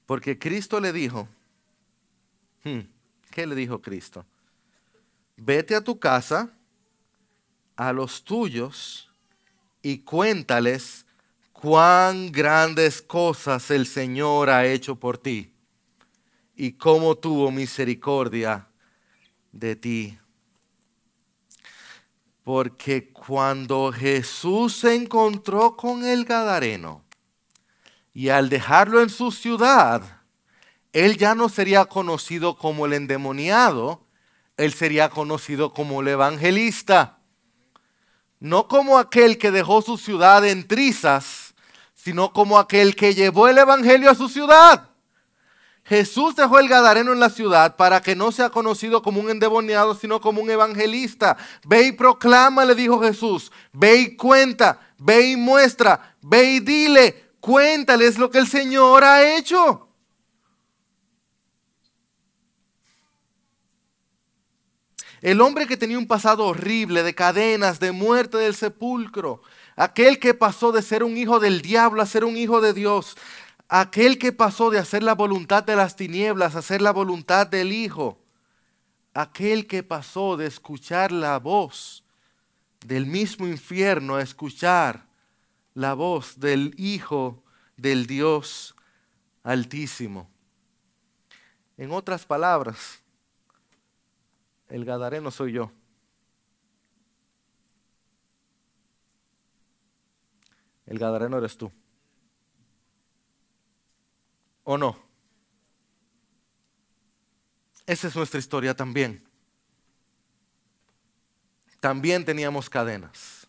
Porque 0.05 0.37
Cristo 0.37 0.81
le 0.81 0.91
dijo, 0.91 1.25
hmm, 2.65 2.81
¿qué 3.31 3.47
le 3.47 3.55
dijo 3.55 3.81
Cristo? 3.81 4.25
vete 5.37 5.73
a 5.73 5.81
tu 5.81 5.97
casa, 5.97 6.51
a 7.77 7.93
los 7.93 8.25
tuyos, 8.25 9.09
y 9.81 9.99
cuéntales 9.99 11.05
cuán 11.53 12.29
grandes 12.29 13.01
cosas 13.01 13.71
el 13.71 13.85
Señor 13.85 14.49
ha 14.49 14.65
hecho 14.65 14.97
por 14.97 15.17
ti 15.17 15.53
y 16.57 16.73
cómo 16.73 17.15
tuvo 17.15 17.51
misericordia 17.51 18.67
de 19.53 19.77
ti. 19.77 20.19
Porque 22.47 23.11
cuando 23.11 23.91
Jesús 23.91 24.77
se 24.77 24.95
encontró 24.95 25.75
con 25.75 26.05
el 26.05 26.23
Gadareno 26.23 27.03
y 28.13 28.29
al 28.29 28.47
dejarlo 28.47 29.01
en 29.01 29.09
su 29.09 29.33
ciudad, 29.33 30.21
él 30.93 31.17
ya 31.17 31.35
no 31.35 31.49
sería 31.49 31.83
conocido 31.83 32.57
como 32.57 32.85
el 32.85 32.93
endemoniado, 32.93 34.07
él 34.55 34.71
sería 34.71 35.09
conocido 35.09 35.73
como 35.73 35.99
el 35.99 36.07
evangelista. 36.07 37.19
No 38.39 38.69
como 38.69 38.97
aquel 38.97 39.37
que 39.37 39.51
dejó 39.51 39.81
su 39.81 39.97
ciudad 39.97 40.45
en 40.47 40.69
trizas, 40.69 41.53
sino 41.95 42.31
como 42.31 42.59
aquel 42.59 42.95
que 42.95 43.13
llevó 43.13 43.49
el 43.49 43.57
evangelio 43.57 44.09
a 44.09 44.15
su 44.15 44.29
ciudad. 44.29 44.87
Jesús 45.87 46.35
dejó 46.35 46.59
el 46.59 46.67
Gadareno 46.67 47.13
en 47.13 47.21
la 47.21 47.29
ciudad 47.29 47.77
para 47.77 48.01
que 48.01 48.13
no 48.13 48.33
sea 48.33 48.49
conocido 48.49 49.01
como 49.01 49.21
un 49.21 49.29
endemoniado, 49.29 49.95
sino 49.95 50.19
como 50.19 50.41
un 50.41 50.49
evangelista. 50.49 51.37
Ve 51.65 51.87
y 51.87 51.91
proclama, 51.93 52.65
le 52.65 52.75
dijo 52.75 52.99
Jesús. 52.99 53.53
Ve 53.71 53.95
y 53.95 54.17
cuenta, 54.17 54.81
ve 54.97 55.29
y 55.29 55.37
muestra, 55.37 56.17
ve 56.21 56.43
y 56.43 56.59
dile, 56.59 57.31
cuéntales 57.39 58.17
lo 58.17 58.29
que 58.29 58.39
el 58.39 58.47
Señor 58.47 59.05
ha 59.05 59.37
hecho. 59.37 59.87
El 65.21 65.39
hombre 65.39 65.67
que 65.67 65.77
tenía 65.77 65.97
un 65.97 66.07
pasado 66.07 66.45
horrible 66.45 67.01
de 67.01 67.15
cadenas, 67.15 67.79
de 67.79 67.93
muerte 67.93 68.37
del 68.37 68.55
sepulcro. 68.55 69.41
Aquel 69.77 70.19
que 70.19 70.33
pasó 70.33 70.73
de 70.73 70.81
ser 70.81 71.03
un 71.03 71.15
hijo 71.15 71.39
del 71.39 71.61
diablo 71.61 72.01
a 72.01 72.05
ser 72.05 72.25
un 72.25 72.35
hijo 72.35 72.59
de 72.59 72.73
Dios. 72.73 73.15
Aquel 73.69 74.17
que 74.17 74.31
pasó 74.31 74.69
de 74.69 74.79
hacer 74.79 75.03
la 75.03 75.13
voluntad 75.13 75.63
de 75.63 75.75
las 75.75 75.95
tinieblas 75.95 76.55
a 76.55 76.59
hacer 76.59 76.81
la 76.81 76.91
voluntad 76.91 77.47
del 77.47 77.73
Hijo. 77.73 78.17
Aquel 79.13 79.67
que 79.67 79.83
pasó 79.83 80.37
de 80.37 80.45
escuchar 80.45 81.11
la 81.11 81.37
voz 81.39 82.03
del 82.85 83.05
mismo 83.05 83.47
infierno 83.47 84.15
a 84.15 84.21
escuchar 84.21 85.07
la 85.73 85.93
voz 85.93 86.39
del 86.39 86.73
Hijo 86.77 87.43
del 87.75 88.07
Dios 88.07 88.73
Altísimo. 89.43 90.29
En 91.77 91.91
otras 91.91 92.25
palabras, 92.25 93.01
el 94.67 94.83
Gadareno 94.83 95.31
soy 95.31 95.53
yo. 95.53 95.71
El 100.85 100.99
Gadareno 100.99 101.37
eres 101.37 101.57
tú. 101.57 101.71
¿O 104.69 104.77
no? 104.77 104.97
Esa 107.85 108.09
es 108.09 108.15
nuestra 108.17 108.37
historia 108.37 108.75
también. 108.75 109.25
También 111.79 112.25
teníamos 112.25 112.69
cadenas. 112.69 113.47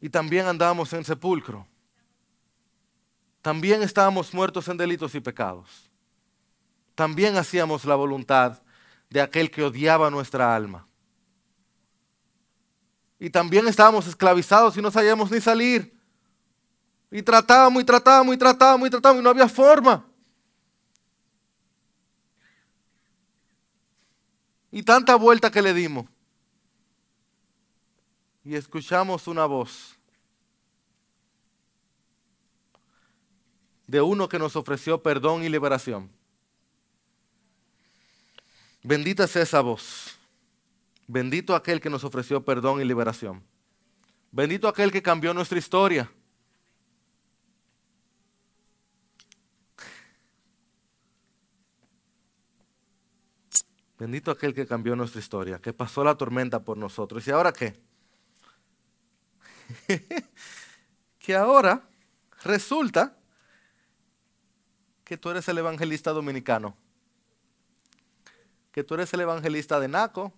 Y 0.00 0.08
también 0.08 0.46
andábamos 0.46 0.92
en 0.94 1.04
sepulcro. 1.04 1.64
También 3.40 3.84
estábamos 3.84 4.34
muertos 4.34 4.66
en 4.66 4.76
delitos 4.76 5.14
y 5.14 5.20
pecados. 5.20 5.88
También 6.96 7.36
hacíamos 7.36 7.84
la 7.84 7.94
voluntad 7.94 8.60
de 9.10 9.20
aquel 9.20 9.48
que 9.48 9.62
odiaba 9.62 10.10
nuestra 10.10 10.56
alma. 10.56 10.88
Y 13.20 13.30
también 13.30 13.68
estábamos 13.68 14.08
esclavizados 14.08 14.76
y 14.76 14.82
no 14.82 14.90
sabíamos 14.90 15.30
ni 15.30 15.40
salir. 15.40 15.97
Y 17.10 17.22
tratábamos 17.22 17.82
y 17.82 17.84
tratábamos 17.84 18.34
y 18.34 18.38
tratábamos 18.38 18.88
y 18.88 18.90
tratábamos 18.90 19.20
y 19.20 19.24
no 19.24 19.30
había 19.30 19.48
forma. 19.48 20.04
Y 24.70 24.82
tanta 24.82 25.14
vuelta 25.16 25.50
que 25.50 25.62
le 25.62 25.72
dimos. 25.72 26.06
Y 28.44 28.54
escuchamos 28.54 29.26
una 29.26 29.46
voz 29.46 29.98
de 33.86 34.02
uno 34.02 34.28
que 34.28 34.38
nos 34.38 34.54
ofreció 34.54 35.02
perdón 35.02 35.42
y 35.42 35.48
liberación. 35.48 36.10
Bendita 38.82 39.26
sea 39.26 39.42
esa 39.42 39.60
voz. 39.60 40.18
Bendito 41.06 41.54
aquel 41.54 41.80
que 41.80 41.88
nos 41.88 42.04
ofreció 42.04 42.44
perdón 42.44 42.82
y 42.82 42.84
liberación. 42.84 43.42
Bendito 44.30 44.68
aquel 44.68 44.92
que 44.92 45.02
cambió 45.02 45.32
nuestra 45.32 45.58
historia. 45.58 46.10
Bendito 53.98 54.30
aquel 54.30 54.54
que 54.54 54.66
cambió 54.66 54.94
nuestra 54.94 55.20
historia, 55.20 55.58
que 55.58 55.72
pasó 55.72 56.04
la 56.04 56.14
tormenta 56.14 56.62
por 56.62 56.76
nosotros. 56.76 57.26
¿Y 57.26 57.32
ahora 57.32 57.52
qué? 57.52 57.80
que 61.18 61.34
ahora 61.34 61.82
resulta 62.44 63.16
que 65.04 65.16
tú 65.16 65.30
eres 65.30 65.48
el 65.48 65.58
evangelista 65.58 66.12
dominicano, 66.12 66.76
que 68.70 68.84
tú 68.84 68.94
eres 68.94 69.12
el 69.14 69.20
evangelista 69.20 69.80
de 69.80 69.88
Naco, 69.88 70.32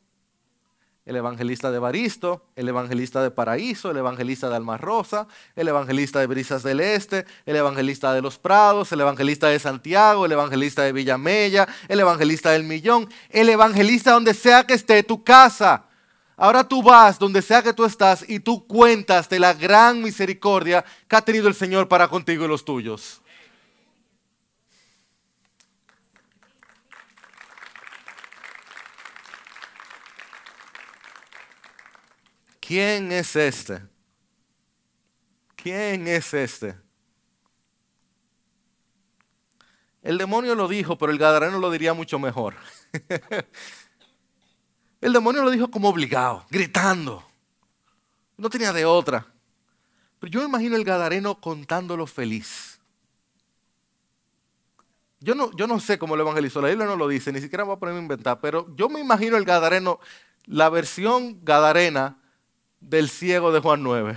el 1.07 1.17
evangelista 1.17 1.71
de 1.71 1.79
Baristo, 1.79 2.45
el 2.57 2.69
evangelista 2.69 3.23
de 3.23 3.31
Paraíso, 3.31 3.91
el 3.91 3.97
evangelista 3.97 4.49
de 4.49 4.57
Alma 4.57 4.77
Rosa, 4.77 5.27
el 5.57 5.69
evangelista 5.69 6.21
de 6.21 6.27
Brisas 6.27 6.63
del 6.63 6.81
Este, 6.81 7.27
el 7.47 7.57
evangelista 7.57 8.13
de 8.13 8.23
Los 8.23 8.39
Prados, 8.39 8.93
el 8.93 9.01
evangelista 9.01 9.49
de 9.49 9.59
Santiago, 9.59 10.27
el 10.27 10.33
evangelista 10.33 10.83
de 10.83 10.93
Villamella, 10.93 11.67
el 11.89 12.01
evangelista 12.01 12.51
del 12.51 12.65
Millón, 12.65 13.09
el 13.31 13.49
evangelista 13.49 14.13
donde 14.13 14.35
sea 14.35 14.65
que 14.65 14.75
esté 14.75 15.03
tu 15.03 15.25
casa. 15.25 15.85
Ahora 16.37 16.65
tú 16.65 16.83
vas 16.83 17.19
donde 17.19 17.43
sea 17.43 17.63
que 17.63 17.75
tú 17.75 17.85
estás 17.85 18.25
y 18.29 18.41
tú 18.41 18.67
cuentas 18.67 19.29
de 19.29 19.39
la 19.39 19.53
gran 19.53 20.03
misericordia 20.03 20.85
que 21.07 21.17
ha 21.17 21.23
tenido 21.23 21.49
el 21.49 21.55
Señor 21.55 21.89
para 21.89 22.09
contigo 22.09 22.45
y 22.45 22.49
los 22.49 22.65
tuyos. 22.65 23.20
¿Quién 32.71 33.11
es 33.11 33.35
este? 33.35 33.83
¿Quién 35.57 36.07
es 36.07 36.33
este? 36.33 36.77
El 40.03 40.19
demonio 40.19 40.55
lo 40.55 40.69
dijo, 40.69 40.97
pero 40.97 41.11
el 41.11 41.19
gadareno 41.19 41.59
lo 41.59 41.69
diría 41.73 41.95
mucho 41.95 42.21
mejor. 42.21 42.55
el 45.01 45.13
demonio 45.13 45.43
lo 45.43 45.51
dijo 45.51 45.69
como 45.69 45.89
obligado, 45.89 46.47
gritando. 46.49 47.27
No 48.37 48.49
tenía 48.49 48.73
de 48.73 48.85
otra. 48.85 49.27
Pero 50.21 50.31
yo 50.31 50.39
me 50.39 50.47
imagino 50.47 50.77
el 50.77 50.85
gadareno 50.85 51.41
contándolo 51.41 52.07
feliz. 52.07 52.79
Yo 55.19 55.35
no, 55.35 55.51
yo 55.57 55.67
no 55.67 55.81
sé 55.81 55.99
cómo 55.99 56.15
lo 56.15 56.23
evangelizó, 56.23 56.63
la 56.63 56.69
Biblia 56.69 56.87
no 56.87 56.95
lo 56.95 57.09
dice, 57.09 57.33
ni 57.33 57.41
siquiera 57.41 57.65
voy 57.65 57.75
a 57.75 57.81
ponerme 57.81 57.99
a 57.99 58.03
inventar, 58.03 58.41
pero 58.41 58.73
yo 58.77 58.89
me 58.89 59.01
imagino 59.01 59.37
el 59.37 59.45
gadareno, 59.45 59.99
la 60.45 60.71
versión 60.71 61.45
gadarena 61.45 62.20
del 62.81 63.09
ciego 63.09 63.53
de 63.53 63.61
Juan 63.61 63.83
9. 63.83 64.17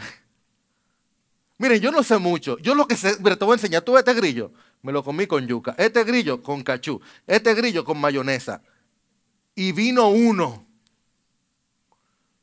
Miren, 1.57 1.79
yo 1.79 1.91
no 1.91 2.03
sé 2.03 2.17
mucho. 2.17 2.57
Yo 2.57 2.75
lo 2.75 2.87
que 2.87 2.97
sé, 2.97 3.15
te 3.15 3.45
voy 3.45 3.51
a 3.51 3.53
enseñar. 3.53 3.83
Tú 3.83 3.97
este 3.97 4.13
grillo, 4.13 4.51
me 4.81 4.91
lo 4.91 5.03
comí 5.03 5.27
con 5.27 5.47
yuca. 5.47 5.75
Este 5.77 6.03
grillo 6.03 6.41
con 6.41 6.63
cachú. 6.63 6.99
Este 7.27 7.53
grillo 7.53 7.85
con 7.85 7.99
mayonesa. 7.99 8.61
Y 9.55 9.71
vino 9.71 10.09
uno. 10.09 10.65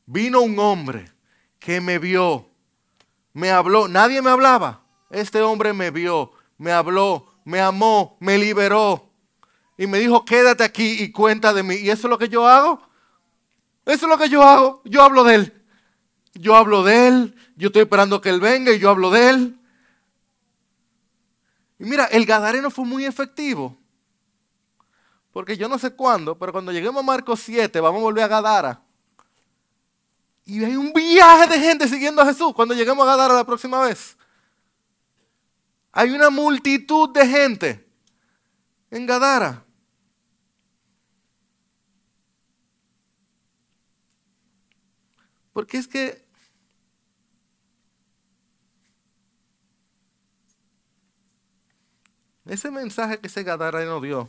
Vino 0.06 0.40
un 0.40 0.58
hombre 0.58 1.12
que 1.58 1.80
me 1.80 1.98
vio. 1.98 2.48
Me 3.32 3.50
habló. 3.50 3.88
Nadie 3.88 4.22
me 4.22 4.30
hablaba. 4.30 4.82
Este 5.10 5.42
hombre 5.42 5.72
me 5.72 5.90
vio. 5.90 6.32
Me 6.56 6.72
habló. 6.72 7.26
Me 7.44 7.60
amó. 7.60 8.16
Me 8.20 8.38
liberó. 8.38 9.10
Y 9.76 9.86
me 9.86 9.98
dijo, 9.98 10.24
quédate 10.24 10.62
aquí 10.62 11.02
y 11.02 11.10
cuenta 11.10 11.52
de 11.52 11.62
mí. 11.62 11.74
¿Y 11.74 11.90
eso 11.90 12.06
es 12.06 12.10
lo 12.10 12.18
que 12.18 12.28
yo 12.28 12.46
hago? 12.46 12.80
Eso 13.84 14.06
es 14.06 14.10
lo 14.10 14.18
que 14.18 14.28
yo 14.28 14.42
hago. 14.42 14.82
Yo 14.84 15.02
hablo 15.02 15.24
de 15.24 15.34
él. 15.34 15.59
Yo 16.40 16.56
hablo 16.56 16.82
de 16.82 17.06
Él, 17.06 17.34
yo 17.54 17.66
estoy 17.66 17.82
esperando 17.82 18.18
que 18.22 18.30
Él 18.30 18.40
venga 18.40 18.72
y 18.72 18.78
yo 18.78 18.88
hablo 18.88 19.10
de 19.10 19.28
Él. 19.28 19.60
Y 21.78 21.84
mira, 21.84 22.06
el 22.06 22.24
Gadareno 22.24 22.70
fue 22.70 22.86
muy 22.86 23.04
efectivo. 23.04 23.76
Porque 25.32 25.58
yo 25.58 25.68
no 25.68 25.78
sé 25.78 25.90
cuándo, 25.94 26.38
pero 26.38 26.50
cuando 26.50 26.72
lleguemos 26.72 27.02
a 27.02 27.06
Marcos 27.06 27.40
7, 27.40 27.78
vamos 27.80 28.00
a 28.00 28.04
volver 28.04 28.24
a 28.24 28.28
Gadara. 28.28 28.82
Y 30.46 30.64
hay 30.64 30.76
un 30.76 30.94
viaje 30.94 31.46
de 31.46 31.60
gente 31.60 31.86
siguiendo 31.86 32.22
a 32.22 32.26
Jesús 32.26 32.54
cuando 32.54 32.72
lleguemos 32.72 33.06
a 33.06 33.10
Gadara 33.10 33.34
la 33.34 33.44
próxima 33.44 33.82
vez. 33.82 34.16
Hay 35.92 36.10
una 36.10 36.30
multitud 36.30 37.10
de 37.10 37.26
gente 37.26 37.86
en 38.90 39.04
Gadara. 39.04 39.62
Porque 45.52 45.76
es 45.76 45.86
que 45.86 46.29
ese 52.46 52.70
mensaje 52.70 53.18
que 53.18 53.26
ese 53.26 53.42
Gadareno 53.42 54.00
dio, 54.00 54.28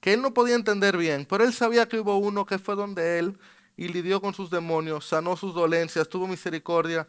que 0.00 0.12
él 0.12 0.22
no 0.22 0.34
podía 0.34 0.54
entender 0.54 0.96
bien, 0.96 1.26
pero 1.28 1.44
él 1.44 1.52
sabía 1.52 1.88
que 1.88 2.00
hubo 2.00 2.16
uno 2.18 2.46
que 2.46 2.58
fue 2.58 2.74
donde 2.76 3.18
él 3.18 3.38
y 3.76 3.88
lidió 3.88 4.20
con 4.20 4.34
sus 4.34 4.50
demonios, 4.50 5.06
sanó 5.06 5.36
sus 5.36 5.54
dolencias, 5.54 6.08
tuvo 6.08 6.26
misericordia 6.26 7.06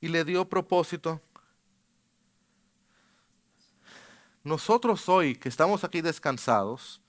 y 0.00 0.08
le 0.08 0.24
dio 0.24 0.48
propósito. 0.48 1.20
Nosotros 4.42 5.08
hoy 5.08 5.34
que 5.36 5.48
estamos 5.48 5.84
aquí 5.84 6.00
descansados, 6.00 7.00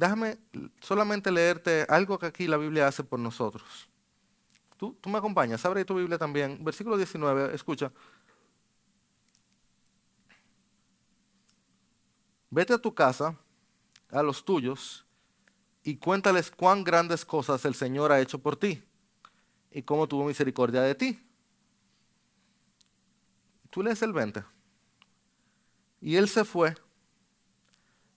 Déjame 0.00 0.38
solamente 0.80 1.30
leerte 1.30 1.84
algo 1.88 2.18
que 2.18 2.26
aquí 2.26 2.46
la 2.46 2.56
Biblia 2.56 2.86
hace 2.86 3.02
por 3.02 3.18
nosotros. 3.18 3.88
Tú, 4.76 4.96
tú 5.00 5.10
me 5.10 5.18
acompañas, 5.18 5.64
abre 5.64 5.84
tu 5.84 5.94
Biblia 5.94 6.16
también. 6.16 6.64
Versículo 6.64 6.96
19, 6.96 7.54
escucha. 7.54 7.92
Vete 12.50 12.74
a 12.74 12.78
tu 12.78 12.94
casa, 12.94 13.36
a 14.10 14.22
los 14.22 14.44
tuyos, 14.44 15.06
y 15.82 15.96
cuéntales 15.96 16.50
cuán 16.50 16.84
grandes 16.84 17.24
cosas 17.24 17.64
el 17.64 17.74
Señor 17.74 18.12
ha 18.12 18.20
hecho 18.20 18.38
por 18.38 18.56
ti 18.56 18.82
y 19.70 19.82
cómo 19.82 20.06
tuvo 20.06 20.24
misericordia 20.24 20.82
de 20.82 20.94
ti. 20.94 21.26
Tú 23.70 23.82
lees 23.82 24.02
el 24.02 24.12
20. 24.12 24.44
Y 26.00 26.16
él 26.16 26.28
se 26.28 26.44
fue 26.44 26.74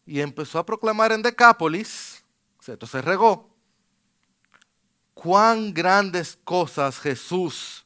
y 0.06 0.20
empezó 0.20 0.60
a 0.60 0.66
proclamar 0.66 1.12
en 1.12 1.22
Decápolis, 1.22 2.24
esto 2.66 2.88
se 2.88 3.02
regó, 3.02 3.50
cuán 5.14 5.74
grandes 5.74 6.38
cosas 6.44 7.00
Jesús 7.00 7.86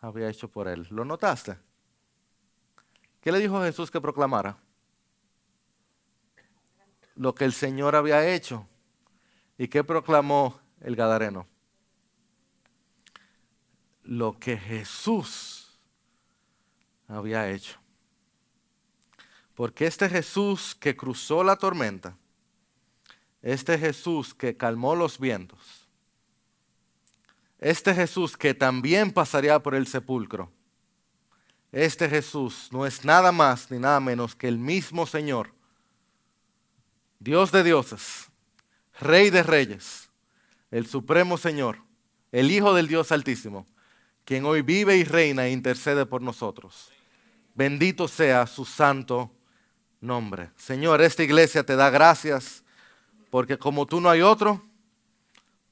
había 0.00 0.28
hecho 0.28 0.48
por 0.48 0.68
él. 0.68 0.86
¿Lo 0.90 1.04
notaste? 1.04 1.65
¿Qué 3.26 3.32
le 3.32 3.40
dijo 3.40 3.60
Jesús 3.60 3.90
que 3.90 4.00
proclamara? 4.00 4.56
Lo 7.16 7.34
que 7.34 7.44
el 7.44 7.52
Señor 7.52 7.96
había 7.96 8.32
hecho. 8.32 8.68
¿Y 9.58 9.66
qué 9.66 9.82
proclamó 9.82 10.60
el 10.80 10.94
Gadareno? 10.94 11.48
Lo 14.04 14.38
que 14.38 14.56
Jesús 14.56 15.76
había 17.08 17.50
hecho. 17.50 17.80
Porque 19.56 19.86
este 19.88 20.08
Jesús 20.08 20.76
que 20.76 20.96
cruzó 20.96 21.42
la 21.42 21.56
tormenta, 21.56 22.16
este 23.42 23.76
Jesús 23.76 24.34
que 24.34 24.56
calmó 24.56 24.94
los 24.94 25.18
vientos, 25.18 25.88
este 27.58 27.92
Jesús 27.92 28.36
que 28.36 28.54
también 28.54 29.10
pasaría 29.10 29.58
por 29.58 29.74
el 29.74 29.88
sepulcro, 29.88 30.52
este 31.76 32.08
Jesús 32.08 32.68
no 32.70 32.86
es 32.86 33.04
nada 33.04 33.32
más 33.32 33.70
ni 33.70 33.78
nada 33.78 34.00
menos 34.00 34.34
que 34.34 34.48
el 34.48 34.56
mismo 34.56 35.06
Señor, 35.06 35.52
Dios 37.18 37.52
de 37.52 37.62
dioses, 37.62 38.30
Rey 38.98 39.28
de 39.28 39.42
reyes, 39.42 40.08
el 40.70 40.86
Supremo 40.86 41.36
Señor, 41.36 41.82
el 42.32 42.50
Hijo 42.50 42.72
del 42.72 42.88
Dios 42.88 43.12
Altísimo, 43.12 43.66
quien 44.24 44.46
hoy 44.46 44.62
vive 44.62 44.96
y 44.96 45.04
reina 45.04 45.44
e 45.44 45.52
intercede 45.52 46.06
por 46.06 46.22
nosotros. 46.22 46.90
Bendito 47.54 48.08
sea 48.08 48.46
su 48.46 48.64
santo 48.64 49.30
nombre. 50.00 50.52
Señor, 50.56 51.02
esta 51.02 51.24
iglesia 51.24 51.62
te 51.62 51.76
da 51.76 51.90
gracias 51.90 52.64
porque 53.28 53.58
como 53.58 53.84
tú 53.84 54.00
no 54.00 54.08
hay 54.08 54.22
otro, 54.22 54.64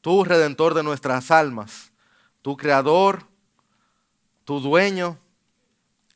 tú 0.03 0.23
redentor 0.23 0.75
de 0.75 0.83
nuestras 0.83 1.31
almas, 1.31 1.93
tu 2.43 2.59
creador, 2.59 3.27
tu 4.45 4.61
dueño, 4.61 5.19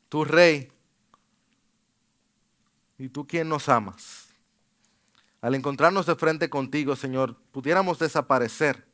tu 0.09 0.25
rey 0.25 0.71
y 2.97 3.07
tú 3.09 3.25
quien 3.25 3.47
nos 3.47 3.69
amas. 3.69 4.27
Al 5.41 5.55
encontrarnos 5.55 6.05
de 6.05 6.15
frente 6.15 6.49
contigo, 6.49 6.95
Señor, 6.95 7.37
pudiéramos 7.51 7.97
desaparecer, 7.99 8.85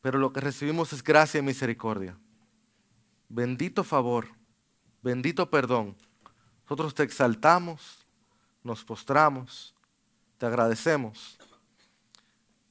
pero 0.00 0.18
lo 0.18 0.32
que 0.32 0.40
recibimos 0.40 0.92
es 0.94 1.02
gracia 1.02 1.40
y 1.40 1.42
misericordia. 1.42 2.16
bendito 3.28 3.84
favor, 3.84 4.28
bendito 5.02 5.50
perdón. 5.50 5.96
Nosotros 6.62 6.94
te 6.94 7.02
exaltamos, 7.02 8.06
nos 8.64 8.84
postramos, 8.84 9.74
te 10.38 10.46
agradecemos 10.46 11.38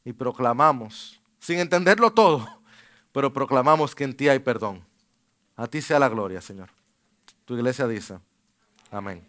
y 0.04 0.14
proclamamos, 0.14 1.22
sin 1.40 1.60
entenderlo 1.60 2.12
todo, 2.12 2.62
pero 3.12 3.32
proclamamos 3.32 3.94
que 3.94 4.06
en 4.06 4.18
ti 4.18 4.30
hay 4.30 4.40
perdón. 4.40 4.89
A 5.60 5.68
ti 5.68 5.82
sea 5.82 6.00
la 6.00 6.08
gloria, 6.08 6.40
Señor. 6.40 6.70
Tu 7.44 7.54
iglesia 7.54 7.86
dice, 7.86 8.18
amén. 8.92 9.29